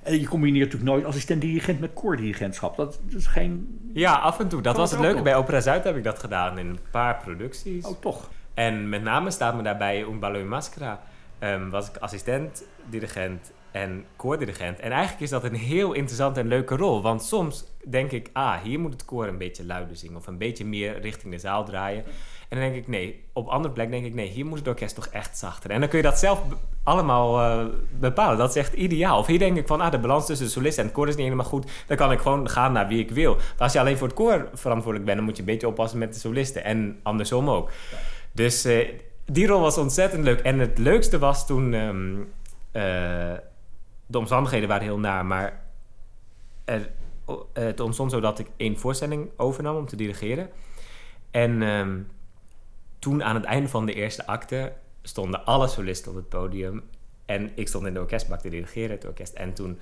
[0.05, 2.75] En je combineert natuurlijk nooit assistent-dirigent met koordirigentschap.
[2.75, 3.79] Dat is geen...
[3.93, 4.61] Ja, af en toe.
[4.61, 5.21] Dat was het leuke.
[5.21, 7.85] Bij Opera Zuid heb ik dat gedaan in een paar producties.
[7.85, 8.29] Oh, toch?
[8.53, 11.01] En met name staat me daarbij Un Ballo in Mascara.
[11.39, 14.79] Um, was ik assistent-dirigent en koordirigent.
[14.79, 17.01] En eigenlijk is dat een heel interessante en leuke rol.
[17.01, 20.17] Want soms denk ik, ah, hier moet het koor een beetje luider zingen.
[20.17, 22.03] Of een beetje meer richting de zaal draaien.
[22.49, 24.95] En dan denk ik, nee, op andere plek denk ik, nee, hier moet het orkest
[24.95, 25.71] toch echt zachter.
[25.71, 26.41] En dan kun je dat zelf
[26.83, 27.65] allemaal uh,
[27.99, 28.37] bepalen.
[28.37, 29.19] Dat is echt ideaal.
[29.19, 31.15] Of hier denk ik van, ah, de balans tussen de solist en het koor is
[31.15, 31.71] niet helemaal goed.
[31.87, 33.37] Dan kan ik gewoon gaan naar wie ik wil.
[33.57, 36.13] Als je alleen voor het koor verantwoordelijk bent, dan moet je een beetje oppassen met
[36.13, 36.63] de solisten.
[36.63, 37.69] En andersom ook.
[38.31, 38.89] Dus uh,
[39.25, 40.39] die rol was ontzettend leuk.
[40.39, 41.73] En het leukste was toen...
[41.73, 42.17] Um,
[42.71, 43.33] uh,
[44.07, 45.61] de omstandigheden waren heel naar, maar
[46.65, 46.89] er,
[47.53, 50.49] het ontstond zo dat ik één voorstelling overnam om te dirigeren.
[51.31, 52.07] En um,
[52.99, 56.83] toen aan het einde van de eerste acte stonden alle solisten op het podium.
[57.25, 59.33] En ik stond in de orkestbak te dirigeren, het orkest.
[59.33, 59.79] En toen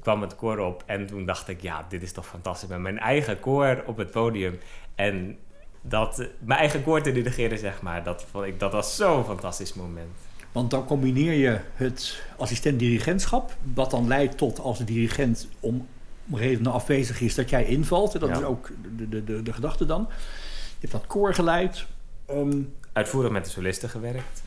[0.00, 2.68] kwam het koor op en toen dacht ik, ja, dit is toch fantastisch.
[2.68, 4.58] Met mijn eigen koor op het podium.
[4.94, 5.38] En
[5.80, 9.74] dat, mijn eigen koor te dirigeren, zeg maar, dat, vond ik, dat was zo'n fantastisch
[9.74, 10.16] moment.
[10.52, 15.86] Want dan combineer je het assistent-dirigentschap, wat dan leidt tot als de dirigent om
[16.32, 18.20] redenen afwezig is, dat jij invalt.
[18.20, 20.06] Dat is ook de, de, de, de gedachte dan.
[20.08, 21.86] Je hebt dat koor geleid,
[22.30, 24.42] Um, Uitvoerig met de solisten gewerkt.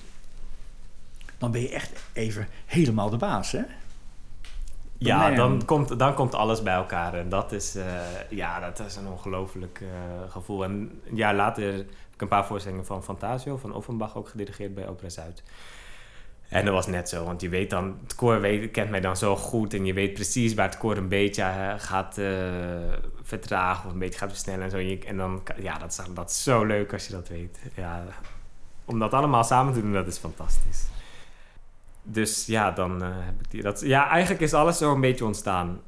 [1.38, 3.62] Dan ben je echt even helemaal de baas, hè?
[5.08, 7.14] ja, dan komt, dan komt alles bij elkaar.
[7.14, 7.84] En dat is, uh,
[8.30, 9.90] ja, dat is een ongelooflijk uh,
[10.32, 10.64] gevoel.
[10.64, 14.74] En een jaar later heb ik een paar voorstellingen van Fantasio, van Offenbach, ook gedirigeerd
[14.74, 15.44] bij Opera Zuid.
[16.52, 19.18] En dat was net zo, want je weet dan, het koor weet, kent mij dan
[19.18, 22.28] zo goed en je weet precies waar het koor een beetje uh, gaat uh,
[23.24, 25.08] vertragen of een beetje gaat versnellen en zo.
[25.08, 27.60] En, dan, ja, dat is, dat zo leuk als je dat weet.
[27.76, 28.04] Ja,
[28.86, 30.88] om dat allemaal samen te doen, dat is fantastisch.
[32.04, 33.62] Dus ja, dan uh, heb ik die.
[33.62, 35.80] Dat, ja, eigenlijk is alles zo een beetje ontstaan.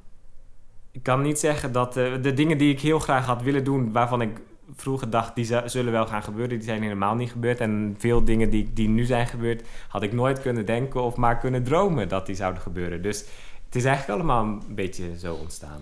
[0.91, 4.21] Ik kan niet zeggen dat de dingen die ik heel graag had willen doen, waarvan
[4.21, 4.41] ik
[4.75, 7.59] vroeger dacht, die zullen wel gaan gebeuren, die zijn helemaal niet gebeurd.
[7.59, 11.38] En veel dingen die, die nu zijn gebeurd, had ik nooit kunnen denken of maar
[11.38, 13.01] kunnen dromen dat die zouden gebeuren.
[13.01, 13.25] Dus
[13.65, 15.81] het is eigenlijk allemaal een beetje zo ontstaan.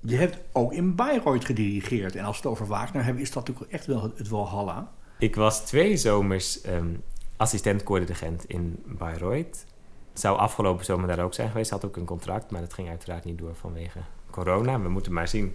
[0.00, 2.16] Je hebt ook in Bayreuth gedirigeerd.
[2.16, 4.92] En als we het over Wagner hebben, is dat natuurlijk echt wel het Walhalla.
[5.18, 7.02] Ik was twee zomers um,
[7.36, 9.64] assistent koordirigent in Bayreuth.
[10.12, 11.70] Zou afgelopen zomer daar ook zijn geweest.
[11.70, 13.98] Had ook een contract, maar dat ging uiteraard niet door vanwege
[14.30, 14.80] corona.
[14.80, 15.54] We moeten maar zien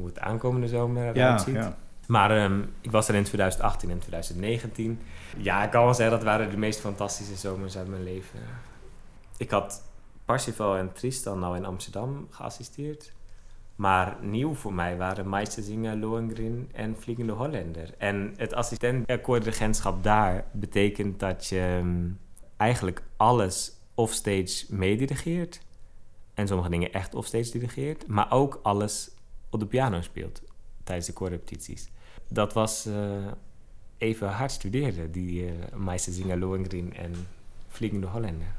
[0.00, 1.68] hoe het aankomende zomer eruit ziet.
[2.06, 5.00] Maar um, ik was er in 2018 en 2019.
[5.36, 8.40] Ja, ik kan wel zeggen dat waren de meest fantastische zomers uit mijn leven.
[9.36, 9.82] Ik had
[10.24, 13.12] Parsifal en Tristan nou in Amsterdam geassisteerd.
[13.76, 17.94] Maar nieuw voor mij waren Meisterzinger, Lohengrin en Vliegende Hollander.
[17.98, 22.18] En het assistent-koordirigentschap daar betekent dat je um,
[22.56, 25.60] eigenlijk alles offstage meedirigeert.
[26.34, 28.06] En sommige dingen echt offstage dirigeert.
[28.06, 29.10] Maar ook alles
[29.50, 30.42] op de piano speelt
[30.84, 31.88] tijdens de koorrepetities.
[32.28, 32.94] Dat was uh,
[33.98, 37.14] even hard studeren, die uh, Meisterzinger Lohengrin en
[37.68, 38.54] Vliegende Hollander.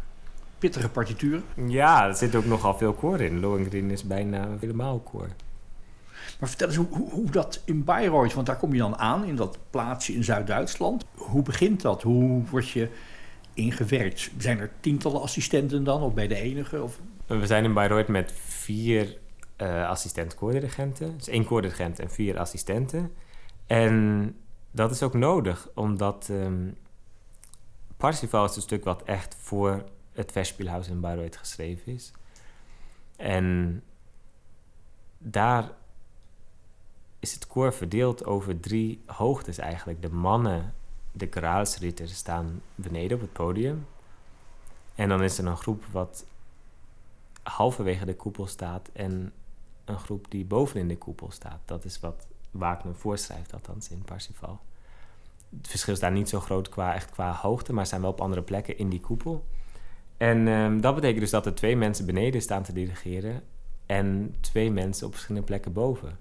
[0.58, 1.44] Pittige partituren?
[1.68, 3.40] Ja, er zit ook nogal veel koor in.
[3.40, 5.30] Lohengrin is bijna helemaal koor.
[6.40, 9.36] Maar vertel eens hoe, hoe, dat in Bayreuth, want daar kom je dan aan, in
[9.36, 11.06] dat plaatsje in Zuid-Duitsland.
[11.16, 12.02] Hoe begint dat?
[12.02, 12.90] Hoe word je
[13.54, 14.32] ingewerkt?
[14.38, 16.84] Zijn er tientallen assistenten dan, of bij de enige?
[16.84, 17.00] Of?
[17.28, 19.18] We zijn in Bayreuth met vier
[19.62, 21.18] uh, assistent koordirigenten.
[21.18, 23.14] Dus één koordirigent en vier assistenten.
[23.68, 24.36] En
[24.72, 26.78] dat is ook nodig, omdat um,
[27.98, 32.12] Parsifal is een stuk wat echt voor het Festspielhaus in Bayreuth geschreven is.
[33.16, 33.82] En
[35.18, 35.72] daar
[37.20, 40.02] is het koor verdeeld over drie hoogtes eigenlijk.
[40.02, 40.74] De mannen,
[41.12, 43.88] de Graalsritters, staan beneden op het podium.
[44.96, 46.26] En dan is er een groep wat
[47.44, 49.34] halverwege de koepel staat en
[49.86, 51.60] een groep die bovenin de koepel staat.
[51.66, 54.60] Dat is wat Wagner voorschrijft, althans in Parsifal.
[55.58, 58.22] Het verschil is daar niet zo groot qua, echt qua hoogte, maar zijn wel op
[58.22, 59.46] andere plekken in die koepel.
[60.18, 63.44] En ehm, dat betekent dus dat er twee mensen beneden staan te dirigeren
[63.86, 66.18] en twee mensen op verschillende plekken boven.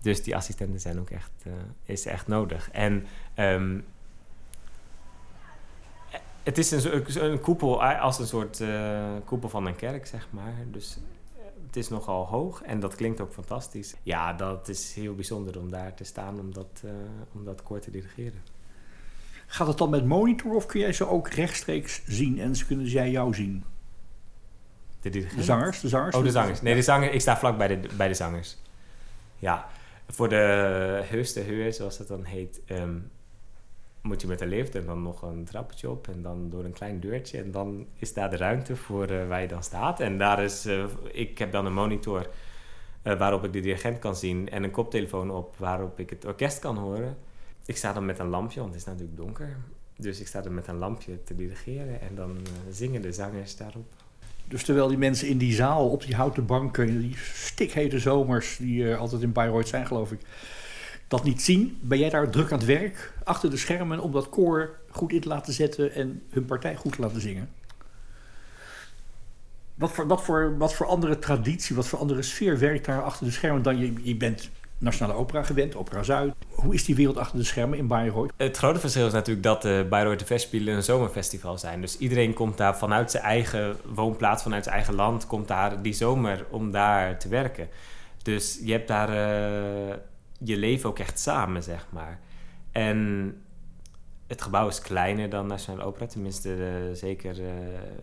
[0.00, 2.70] Dus die assistenten zijn ook echt, uh, is echt nodig.
[2.70, 3.84] En um,
[6.42, 10.54] het is een, koepel als een soort uh, koepel van een kerk, zeg maar.
[10.70, 11.15] Dus eh,
[11.66, 13.94] het is nogal hoog en dat klinkt ook fantastisch.
[14.02, 16.90] Ja, dat is heel bijzonder om daar te staan, om dat, uh,
[17.32, 18.42] om dat koor te dirigeren.
[19.46, 22.88] Gaat het dan met monitor of kun jij ze ook rechtstreeks zien en ze kunnen
[22.88, 23.64] zij jou zien?
[25.00, 26.16] De, de zangers, de zangers?
[26.16, 26.62] Oh, de zangers.
[26.62, 27.12] Nee, de zangers.
[27.12, 28.56] Ik sta vlak bij de, bij de zangers.
[29.38, 29.66] Ja,
[30.08, 33.10] voor de heurste heur, zoals dat dan heet, um,
[34.06, 36.72] moet je met de lift en dan nog een trappetje op en dan door een
[36.72, 37.38] klein deurtje.
[37.38, 40.00] En dan is daar de ruimte voor uh, waar je dan staat.
[40.00, 42.28] En daar is, uh, ik heb dan een monitor
[43.02, 46.58] uh, waarop ik de dirigent kan zien en een koptelefoon op waarop ik het orkest
[46.58, 47.16] kan horen.
[47.66, 49.56] Ik sta dan met een lampje, want het is natuurlijk donker.
[49.96, 52.38] Dus ik sta dan met een lampje te dirigeren en dan
[52.70, 53.86] zingen de zangers daarop.
[54.48, 58.94] Dus terwijl die mensen in die zaal op die houten banken, die stikhete zomers die
[58.94, 60.20] altijd in Bayreuth zijn, geloof ik,
[61.08, 64.28] dat niet zien, ben jij daar druk aan het werk achter de schermen om dat
[64.28, 67.48] koor goed in te laten zetten en hun partij goed te laten zingen?
[69.74, 73.26] Wat voor, wat voor, wat voor andere traditie, wat voor andere sfeer werkt daar achter
[73.26, 76.34] de schermen dan je, je bent Nationale Opera gewend, Opera Zuid.
[76.48, 78.32] Hoe is die wereld achter de schermen in Bayreuth?
[78.36, 81.80] Het grote verschil is natuurlijk dat de Bayreuth Festspielen een zomerfestival zijn.
[81.80, 85.92] Dus iedereen komt daar vanuit zijn eigen woonplaats, vanuit zijn eigen land, komt daar die
[85.92, 87.68] zomer om daar te werken.
[88.22, 89.94] Dus je hebt daar uh,
[90.38, 92.20] je leven ook echt samen, zeg maar.
[92.72, 93.40] En
[94.26, 97.48] het gebouw is kleiner dan Nationale Opera, tenminste uh, zeker, uh,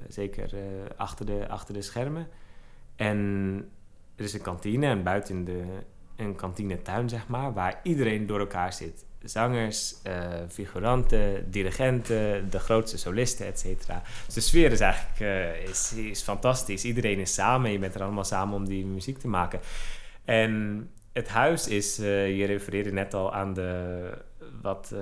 [0.07, 0.51] zeker
[0.97, 2.27] achter, de, achter de schermen.
[2.95, 3.19] En
[4.15, 5.63] er is een kantine en buiten de,
[6.15, 9.05] een kantinetuin, zeg maar, waar iedereen door elkaar zit.
[9.23, 9.95] Zangers,
[10.49, 14.01] figuranten, dirigenten, de grootste solisten, et cetera.
[14.25, 15.19] Dus de sfeer is eigenlijk
[15.69, 16.83] is, is fantastisch.
[16.83, 19.59] Iedereen is samen, je bent er allemaal samen om die muziek te maken.
[20.25, 24.09] En het huis is, uh, je refereerde net al aan de
[24.61, 24.95] wat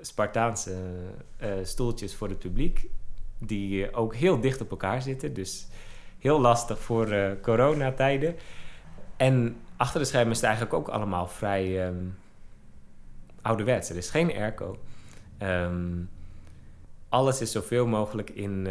[0.00, 0.76] Spartaanse
[1.62, 2.86] stoeltjes voor het publiek,
[3.38, 5.34] die ook heel dicht op elkaar zitten.
[5.34, 5.66] Dus
[6.18, 8.36] heel lastig voor coronatijden.
[9.16, 12.18] En achter de schermen is het eigenlijk ook allemaal vrij um,
[13.42, 13.90] ouderwets.
[13.90, 14.78] Er is geen airco.
[15.42, 16.10] Um,
[17.08, 18.68] alles is zoveel mogelijk in,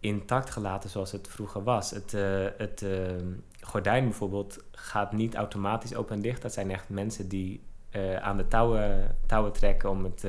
[0.00, 1.90] intact gelaten zoals het vroeger was.
[1.90, 2.12] Het,
[2.56, 2.90] het uh,
[3.60, 6.42] gordijn bijvoorbeeld gaat niet automatisch open en dicht.
[6.42, 10.24] Dat zijn echt mensen die eh, aan de touwen, touwen trekken om het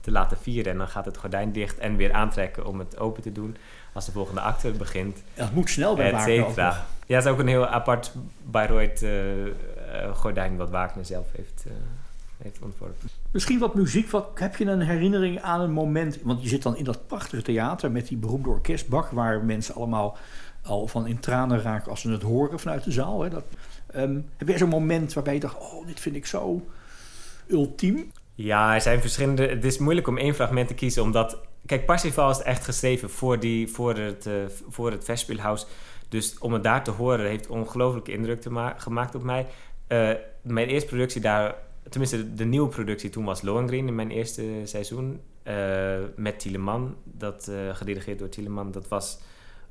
[0.00, 0.72] te laten vieren.
[0.72, 3.56] En dan gaat het gordijn dicht en weer aantrekken om het open te doen
[3.92, 5.22] als de volgende acte begint.
[5.34, 6.54] Het moet snel bij Wagner
[7.06, 9.52] Ja, het is ook een heel apart Bayreuth uh, uh,
[10.14, 11.64] gordijn wat Wagner zelf heeft,
[12.44, 13.08] heeft ontworpen.
[13.30, 14.10] Misschien wat muziek.
[14.10, 16.18] Wat, heb je een herinnering aan een moment...
[16.22, 19.10] Want je zit dan in dat prachtige theater met die beroemde orkestbak...
[19.10, 20.16] waar mensen allemaal
[20.62, 23.22] al van in tranen raken als ze het horen vanuit de zaal.
[23.22, 23.30] Hè?
[23.30, 23.44] Dat,
[23.96, 25.56] um, heb jij zo'n moment waarbij je dacht...
[25.58, 26.66] oh, dit vind ik zo
[27.46, 28.12] ultiem?
[28.34, 29.48] Ja, er zijn verschillende...
[29.48, 31.38] Het is moeilijk om één fragment te kiezen, omdat...
[31.66, 34.34] Kijk, Parsifal is echt geschreven voor, die, voor, het, uh,
[34.68, 35.66] voor het Festspielhaus.
[36.08, 39.46] Dus om het daar te horen heeft ongelooflijke indruk te gemaakt op mij.
[39.88, 40.10] Uh,
[40.42, 41.54] mijn eerste productie daar...
[41.88, 45.20] Tenminste, de, nieuwe productie toen was Lohengrin in mijn eerste seizoen.
[45.44, 48.70] Uh, met Tieleman, dat gedirigeerd door Tieleman.
[48.70, 49.18] Dat was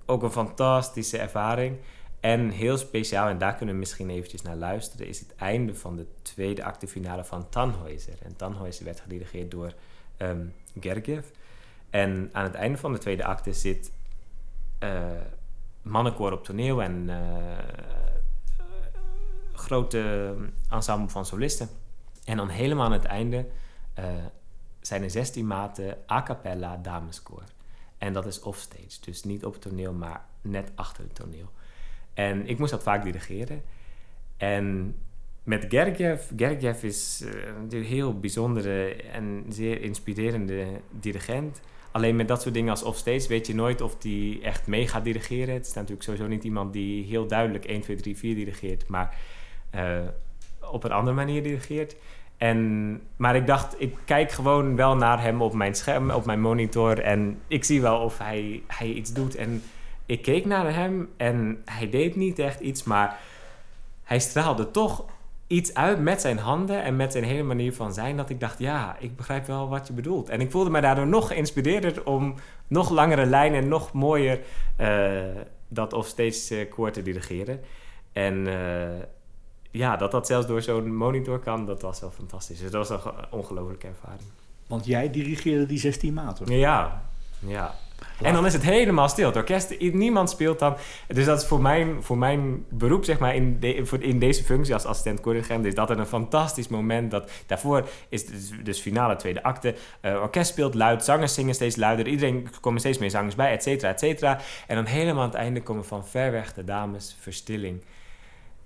[0.05, 1.77] ook een fantastische ervaring.
[2.19, 5.95] En heel speciaal, en daar kunnen we misschien eventjes naar luisteren, is het einde van
[5.95, 8.21] de tweede acte finale van Tannhäuser.
[8.21, 9.73] En Tannhäuser werd gedirigeerd door
[10.17, 11.25] um, Gergiev.
[11.89, 13.91] En aan het einde van de tweede acte zit
[14.83, 15.01] uh,
[15.81, 17.15] mannenkoor op toneel en uh,
[19.53, 20.33] grote
[20.69, 21.69] ensemble van solisten.
[22.25, 23.45] En dan helemaal aan het einde
[23.99, 24.05] uh,
[24.81, 27.43] zijn er 16 maten a cappella dameskoor.
[27.97, 31.49] En dat is offstage, dus niet op het toneel, maar net achter het toneel.
[32.13, 33.61] En ik moest dat vaak dirigeren.
[34.37, 34.95] En
[35.43, 37.31] met Gergiev, Gergiev is uh,
[37.69, 41.61] een heel bijzondere en zeer inspirerende dirigent.
[41.91, 45.03] Alleen met dat soort dingen als offstage weet je nooit of die echt mee gaat
[45.03, 45.53] dirigeren.
[45.53, 49.17] Het is natuurlijk sowieso niet iemand die heel duidelijk 1, 2, 3, 4 dirigeert, maar
[49.75, 49.99] uh,
[50.71, 51.95] op een andere manier dirigeert.
[52.37, 56.41] En, maar ik dacht, ik kijk gewoon wel naar hem op mijn scherm, op mijn
[56.41, 56.99] monitor.
[56.99, 59.35] En ik zie wel of hij, hij iets doet.
[59.35, 59.63] En
[60.05, 63.19] ik keek naar hem en hij deed niet echt iets, maar
[64.03, 65.05] hij straalde toch
[65.47, 68.17] iets uit met zijn handen en met zijn hele manier van zijn.
[68.17, 70.29] Dat ik dacht, ja, ik begrijp wel wat je bedoelt.
[70.29, 72.35] En ik voelde me daardoor nog geïnspireerder om
[72.67, 74.39] nog langere lijnen en nog mooier
[74.79, 75.21] uh,
[75.67, 77.59] dat offstage uh, koor te dirigeren.
[78.11, 78.53] En uh,
[79.73, 82.59] ja, dat dat zelfs door zo'n monitor kan, dat was wel fantastisch.
[82.59, 84.29] Dus dat was een ongelofelijke ervaring.
[84.67, 86.57] Want jij dirigeerde die 16 maten.
[86.57, 87.03] Ja,
[87.39, 87.75] ja.
[88.21, 89.27] En dan is het helemaal stil.
[89.27, 90.75] Het orkest, niemand speelt dan.
[91.07, 94.43] Dus dat is voor mijn, voor mijn beroep, zeg maar, in, de, voor, in deze
[94.43, 97.11] functie als assistent corrigent, is dat een fantastisch moment.
[97.11, 99.75] Dat, daarvoor is dus, dus finale tweede acte.
[100.01, 102.07] Uh, orkest speelt luid, zangers zingen steeds luider.
[102.07, 104.39] Iedereen komen steeds meer zangers bij, et cetera, et cetera.
[104.67, 107.83] En dan helemaal aan het einde komen van ver weg de dames verstilling.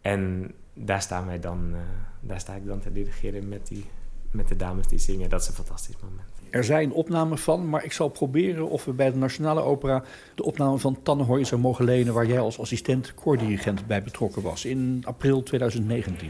[0.01, 1.77] En daar staan wij dan, uh,
[2.19, 3.85] daar sta ik dan te dirigeren met, die,
[4.31, 5.29] met de dames die zingen.
[5.29, 6.27] Dat is een fantastisch moment.
[6.49, 10.03] Er zijn opnamen van, maar ik zal proberen of we bij de Nationale Opera
[10.35, 14.65] de opname van Tannenhoy zou mogen lenen, waar jij als assistent koordirigent bij betrokken was
[14.65, 16.29] in april 2019.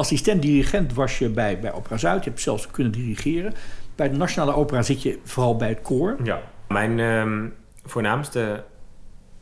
[0.00, 2.24] Assistent-dirigent was je bij, bij Opera Zuid.
[2.24, 3.54] Je hebt zelfs kunnen dirigeren.
[3.94, 6.16] Bij de Nationale Opera zit je vooral bij het koor.
[6.22, 7.48] Ja, mijn ehm,
[7.84, 8.64] voornaamste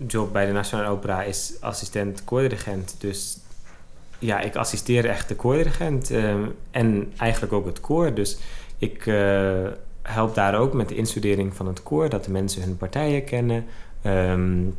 [0.06, 2.96] job bij de Nationale Opera is assistent-koordirigent.
[2.98, 3.38] Dus
[4.18, 8.14] ja, ik assisteer echt de koordirigent ehm, en eigenlijk ook het koor.
[8.14, 8.38] Dus
[8.78, 9.66] ik uh,
[10.02, 13.64] help daar ook met de instudering van het koor, dat de mensen hun partijen kennen.
[14.04, 14.76] Um,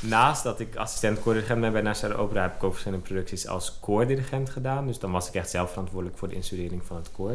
[0.00, 3.78] naast dat ik assistent koordirigent ben bij Nationale Opera, heb ik ook verschillende producties als
[3.80, 4.86] koordirigent gedaan.
[4.86, 7.34] Dus dan was ik echt zelf verantwoordelijk voor de instudering van het koor.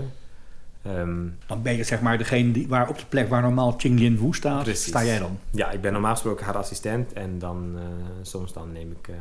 [0.87, 3.99] Um, dan ben je zeg maar degene die, waar op de plek waar normaal Ching
[3.99, 4.87] Lin Wu staat, precies.
[4.87, 5.39] sta jij dan?
[5.49, 7.81] Ja, ik ben normaal gesproken haar assistent en dan uh,
[8.21, 9.15] soms dan neem ik uh,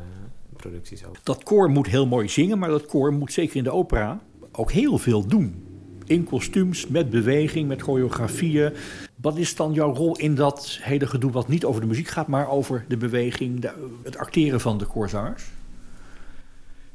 [0.57, 1.21] producties over.
[1.23, 4.21] Dat koor moet heel mooi zingen, maar dat koor moet zeker in de opera
[4.53, 5.72] ook heel veel doen
[6.13, 8.73] in kostuums, met beweging, met choreografieën.
[9.17, 12.27] Wat is dan jouw rol in dat hele gedoe wat niet over de muziek gaat,
[12.27, 13.73] maar over de beweging, de,
[14.03, 15.45] het acteren van de koorzangers?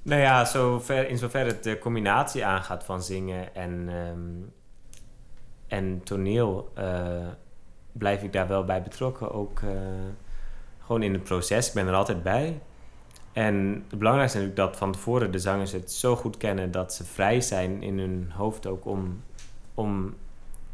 [0.02, 4.52] Nou ja, zover, in zover het de combinatie aangaat van zingen en, um,
[5.68, 7.28] en toneel, uh,
[7.92, 9.32] blijf ik daar wel bij betrokken.
[9.32, 9.70] Ook uh,
[10.80, 11.68] gewoon in het proces.
[11.68, 12.60] Ik ben er altijd bij.
[13.38, 16.94] En het belangrijkste is natuurlijk dat van tevoren de zangers het zo goed kennen dat
[16.94, 19.22] ze vrij zijn in hun hoofd ook om,
[19.74, 20.14] om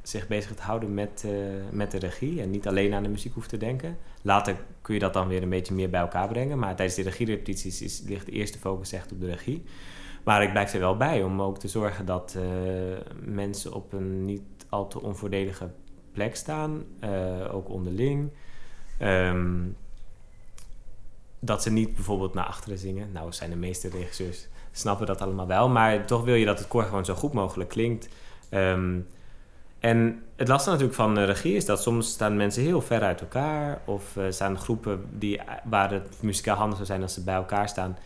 [0.02, 1.32] zich bezig te houden met, uh,
[1.72, 3.98] met de regie en niet alleen aan de muziek hoeft te denken.
[4.22, 7.04] Later kun je dat dan weer een beetje meer bij elkaar brengen, maar tijdens de
[7.04, 9.64] regierepetities is, ligt de eerste focus echt op de regie.
[10.24, 12.44] Maar ik blijf er wel bij om ook te zorgen dat uh,
[13.24, 15.70] mensen op een niet al te onvoordelige
[16.12, 18.30] plek staan, uh, ook onderling.
[19.02, 19.76] Um,
[21.46, 23.12] dat ze niet bijvoorbeeld naar achteren zingen.
[23.12, 25.70] Nou, zijn de meeste regisseurs snappen dat allemaal wel.
[25.70, 28.08] Maar toch wil je dat het koor gewoon zo goed mogelijk klinkt.
[28.50, 29.08] Um,
[29.80, 33.22] en het lastige natuurlijk van de regie is dat soms staan mensen heel ver uit
[33.22, 33.82] elkaar.
[33.86, 37.70] Of uh, staan groepen die, waar het muzikaal handig zou zijn als ze bij elkaar
[37.70, 37.98] staan.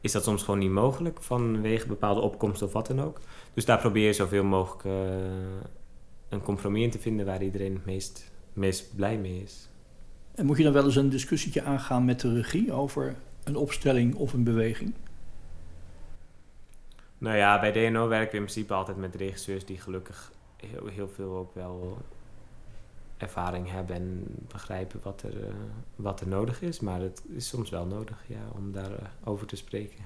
[0.00, 3.18] Is dat soms gewoon niet mogelijk vanwege bepaalde opkomsten of wat dan ook.
[3.54, 4.92] Dus daar probeer je zoveel mogelijk uh,
[6.28, 9.68] een compromis in te vinden waar iedereen het meest, meest blij mee is.
[10.34, 14.14] En moet je dan wel eens een discussietje aangaan met de regie over een opstelling
[14.14, 14.94] of een beweging?
[17.18, 21.08] Nou ja, bij DNO werken we in principe altijd met regisseurs die gelukkig heel, heel
[21.08, 21.98] veel ook wel
[23.16, 25.46] ervaring hebben en begrijpen wat er, uh,
[25.96, 26.80] wat er nodig is.
[26.80, 29.98] Maar het is soms wel nodig ja, om daarover uh, over te spreken.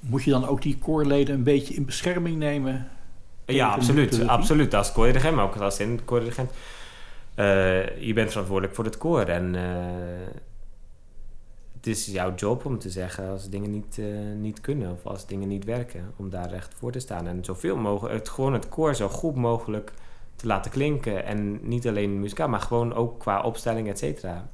[0.00, 2.88] Moet je dan ook die koorleden een beetje in bescherming nemen?
[3.46, 4.26] Ja, absoluut.
[4.26, 4.74] absoluut.
[4.74, 6.50] Als koordirigent, maar ook als in koordirigent.
[7.36, 9.22] Uh, je bent verantwoordelijk voor het koor.
[9.22, 9.54] En
[11.72, 14.00] het is jouw job om te zeggen als dingen niet,
[14.36, 16.12] niet kunnen of als dingen niet werken.
[16.16, 17.26] Om daar echt voor te staan.
[17.26, 19.92] En zoveel mogelijk, het, gewoon het koor zo goed mogelijk
[20.36, 21.24] te laten klinken.
[21.24, 24.48] En niet alleen muzikaal, maar gewoon ook qua opstelling, et cetera.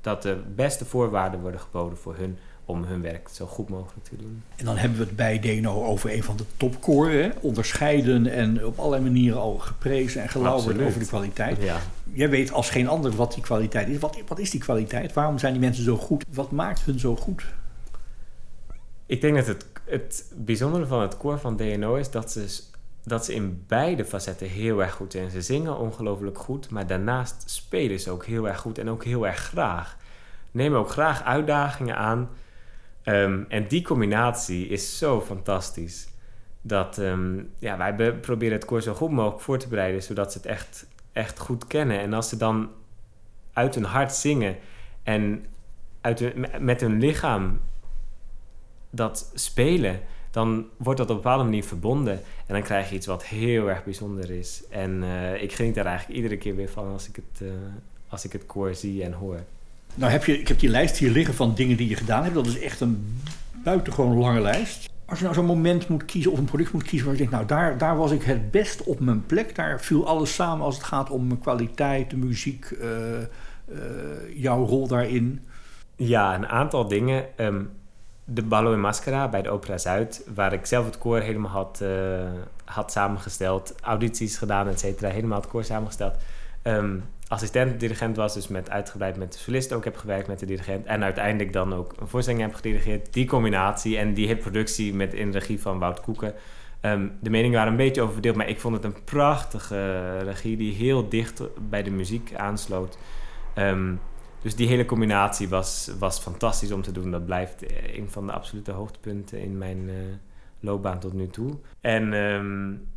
[0.00, 4.16] Dat de beste voorwaarden worden geboden voor hun om hun werk zo goed mogelijk te
[4.16, 4.42] doen.
[4.56, 7.32] En dan hebben we het bij DNO over een van de topkoren.
[7.40, 11.62] Onderscheiden en op allerlei manieren al geprezen en gelauwerd over de kwaliteit.
[11.62, 11.78] Ja.
[12.12, 13.98] Jij weet als geen ander wat die kwaliteit is.
[13.98, 15.12] Wat, wat is die kwaliteit?
[15.12, 16.24] Waarom zijn die mensen zo goed?
[16.32, 17.44] Wat maakt hun zo goed?
[19.06, 22.70] Ik denk dat het, het bijzondere van het koor van DNO is dat ze
[23.04, 25.30] dat ze in beide facetten heel erg goed zijn.
[25.30, 29.26] Ze zingen ongelooflijk goed, maar daarnaast spelen ze ook heel erg goed en ook heel
[29.26, 29.96] erg graag.
[30.50, 32.28] Nemen ook graag uitdagingen aan.
[33.04, 36.08] Um, en die combinatie is zo fantastisch.
[36.60, 40.38] Dat um, ja, wij proberen het koor zo goed mogelijk voor te bereiden, zodat ze
[40.38, 42.00] het echt, echt goed kennen.
[42.00, 42.70] En als ze dan
[43.52, 44.56] uit hun hart zingen
[45.02, 45.44] en
[46.00, 47.60] uit met hun lichaam
[48.90, 50.00] dat spelen,
[50.30, 52.20] dan wordt dat op een bepaalde manier verbonden.
[52.46, 54.62] En dan krijg je iets wat heel erg bijzonder is.
[54.70, 57.52] En uh, ik geniet daar eigenlijk iedere keer weer van als ik het, uh,
[58.08, 59.40] als ik het koor zie en hoor.
[59.94, 62.34] Nou heb je, ik heb die lijst hier liggen van dingen die je gedaan hebt.
[62.34, 63.20] Dat is echt een
[63.64, 64.90] buitengewoon lange lijst.
[65.04, 67.32] Als je nou zo'n moment moet kiezen of een product moet kiezen waar je denkt,
[67.32, 69.54] nou daar, daar was ik het best op mijn plek.
[69.54, 72.88] Daar viel alles samen als het gaat om mijn kwaliteit, de muziek, uh,
[74.34, 75.46] jouw rol daarin.
[75.96, 77.24] Ja, een aantal dingen.
[77.36, 77.70] Um,
[78.24, 81.80] de Ballo in Mascara bij de Opera Zuid, waar ik zelf het koor helemaal had,
[81.82, 81.88] uh,
[82.64, 86.14] had samengesteld, audities gedaan, et cetera, helemaal het koor samengesteld.
[86.62, 90.86] Um, assistent-dirigent was, dus met uitgebreid met de solist ook heb gewerkt met de dirigent.
[90.86, 93.12] En uiteindelijk dan ook een voorstelling heb gedirigeerd.
[93.12, 96.34] Die combinatie en die hitproductie met in regie van Wout Koeken.
[96.82, 100.56] Um, de meningen waren een beetje over verdeeld, maar ik vond het een prachtige regie
[100.56, 102.98] die heel dicht bij de muziek aansloot.
[103.58, 104.00] Um,
[104.42, 107.10] dus die hele combinatie was, was fantastisch om te doen.
[107.10, 107.64] Dat blijft
[107.96, 109.94] een van de absolute hoogtepunten in mijn uh,
[110.60, 111.58] loopbaan tot nu toe.
[111.80, 112.12] En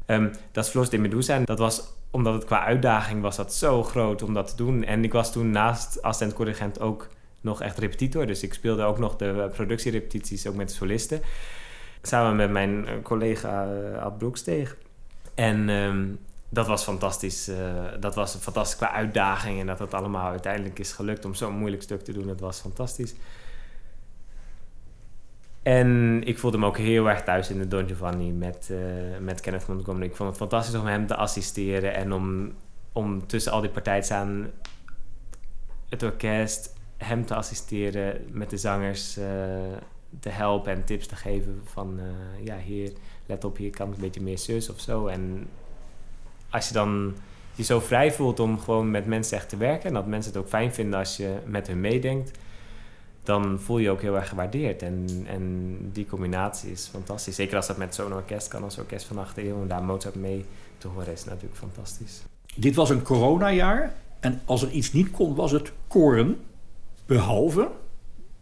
[0.06, 4.22] um, dat Flos de Medusa, dat was omdat het qua uitdaging was dat zo groot
[4.22, 4.84] om dat te doen.
[4.84, 7.08] En ik was toen naast assistent-corrigent ook
[7.42, 8.26] nog echt repetitor.
[8.26, 11.22] Dus ik speelde ook nog de productierepetities ook met solisten.
[12.02, 14.78] Samen met mijn collega uh, Ad Broeksteeg.
[15.34, 17.52] En um, dat was fantastisch.
[18.00, 19.60] Dat was fantastisch qua uitdaging.
[19.60, 22.28] En dat het allemaal uiteindelijk is gelukt om zo'n moeilijk stuk te doen.
[22.28, 23.14] Dat was fantastisch.
[25.66, 28.78] En ik voelde me ook heel erg thuis in de Don Giovanni met, uh,
[29.20, 30.06] met Kenneth Montgomery.
[30.06, 32.54] Ik vond het fantastisch om hem te assisteren en om,
[32.92, 34.48] om tussen al die partijen staan,
[35.90, 39.26] het orkest, hem te assisteren, met de zangers uh,
[40.20, 42.92] te helpen en tips te geven van, uh, ja, hier,
[43.26, 45.08] let op, hier kan het een beetje meer zus of zo.
[45.08, 45.48] En
[46.50, 47.16] als je dan
[47.56, 50.42] je zo vrij voelt om gewoon met mensen echt te werken en dat mensen het
[50.42, 52.32] ook fijn vinden als je met hun meedenkt
[53.26, 54.82] dan voel je je ook heel erg gewaardeerd.
[54.82, 57.36] En, en die combinatie is fantastisch.
[57.36, 59.62] Zeker als dat met zo'n orkest kan als orkest van achter eeuw.
[59.62, 60.46] En daar Mozart mee
[60.78, 62.22] te horen is natuurlijk fantastisch.
[62.56, 63.94] Dit was een coronajaar.
[64.20, 66.38] En als er iets niet kon, was het koren.
[67.06, 67.70] Behalve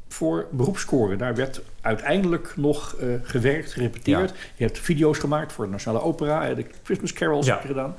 [0.08, 1.18] voor beroepskoren.
[1.18, 4.30] Daar werd uiteindelijk nog uh, gewerkt, gerepeteerd.
[4.30, 4.36] Ja.
[4.56, 6.54] Je hebt video's gemaakt voor de Nationale Opera.
[6.54, 7.54] De Christmas Carols ja.
[7.54, 7.96] heb je gedaan.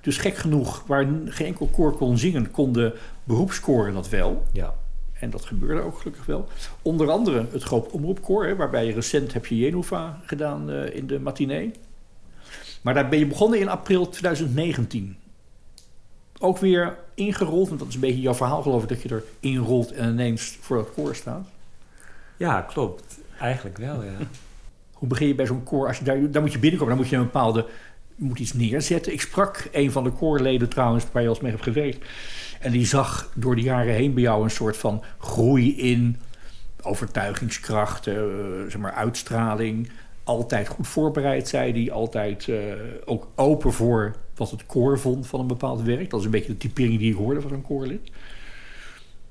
[0.00, 2.92] Dus gek genoeg, waar geen enkel koor kon zingen, konden
[3.24, 4.44] beroepskoren dat wel.
[4.52, 4.74] Ja.
[5.20, 6.48] En dat gebeurde ook gelukkig wel.
[6.82, 11.06] Onder andere het Groot Omroepkoor, hè, waarbij je recent heb je Jenova gedaan uh, in
[11.06, 11.72] de matinee.
[12.82, 15.16] Maar daar ben je begonnen in april 2019.
[16.38, 19.24] Ook weer ingerold, want dat is een beetje jouw verhaal geloof ik, dat je er
[19.40, 21.48] inrolt en ineens voor het koor staat.
[22.36, 23.18] Ja, klopt.
[23.38, 24.16] Eigenlijk wel, ja.
[24.92, 25.86] Hoe begin je bij zo'n koor?
[25.86, 27.66] Als je daar, daar moet je binnenkomen, dan moet je een bepaalde
[28.16, 29.12] moet iets neerzetten.
[29.12, 32.06] Ik sprak een van de koorleden trouwens, waar je als mee hebt gewerkt.
[32.60, 36.16] En die zag door de jaren heen bij jou een soort van groei in
[36.82, 38.14] overtuigingskracht, uh,
[38.68, 39.90] zeg maar uitstraling.
[40.24, 41.92] Altijd goed voorbereid, zei hij.
[41.92, 42.58] Altijd uh,
[43.04, 46.10] ook open voor wat het koor vond van een bepaald werk.
[46.10, 48.10] Dat is een beetje de typering die ik hoorde van een koorlid.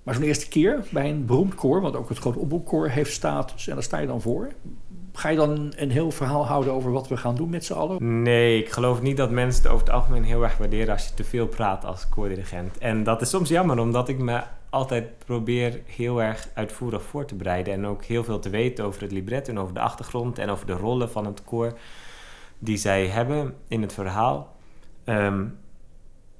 [0.03, 3.67] Maar zo'n eerste keer bij een beroemd koor, wat ook het grote opboekkoor heeft status,
[3.67, 4.51] en daar sta je dan voor.
[5.15, 8.21] Ga je dan een heel verhaal houden over wat we gaan doen met z'n allen?
[8.21, 11.13] Nee, ik geloof niet dat mensen het over het algemeen heel erg waarderen als je
[11.13, 12.77] te veel praat als koordirigent.
[12.77, 17.35] En dat is soms jammer, omdat ik me altijd probeer heel erg uitvoerig voor te
[17.35, 17.73] bereiden.
[17.73, 20.65] En ook heel veel te weten over het libretto en over de achtergrond en over
[20.65, 21.77] de rollen van het koor
[22.59, 24.55] die zij hebben in het verhaal.
[25.03, 25.45] Ehm,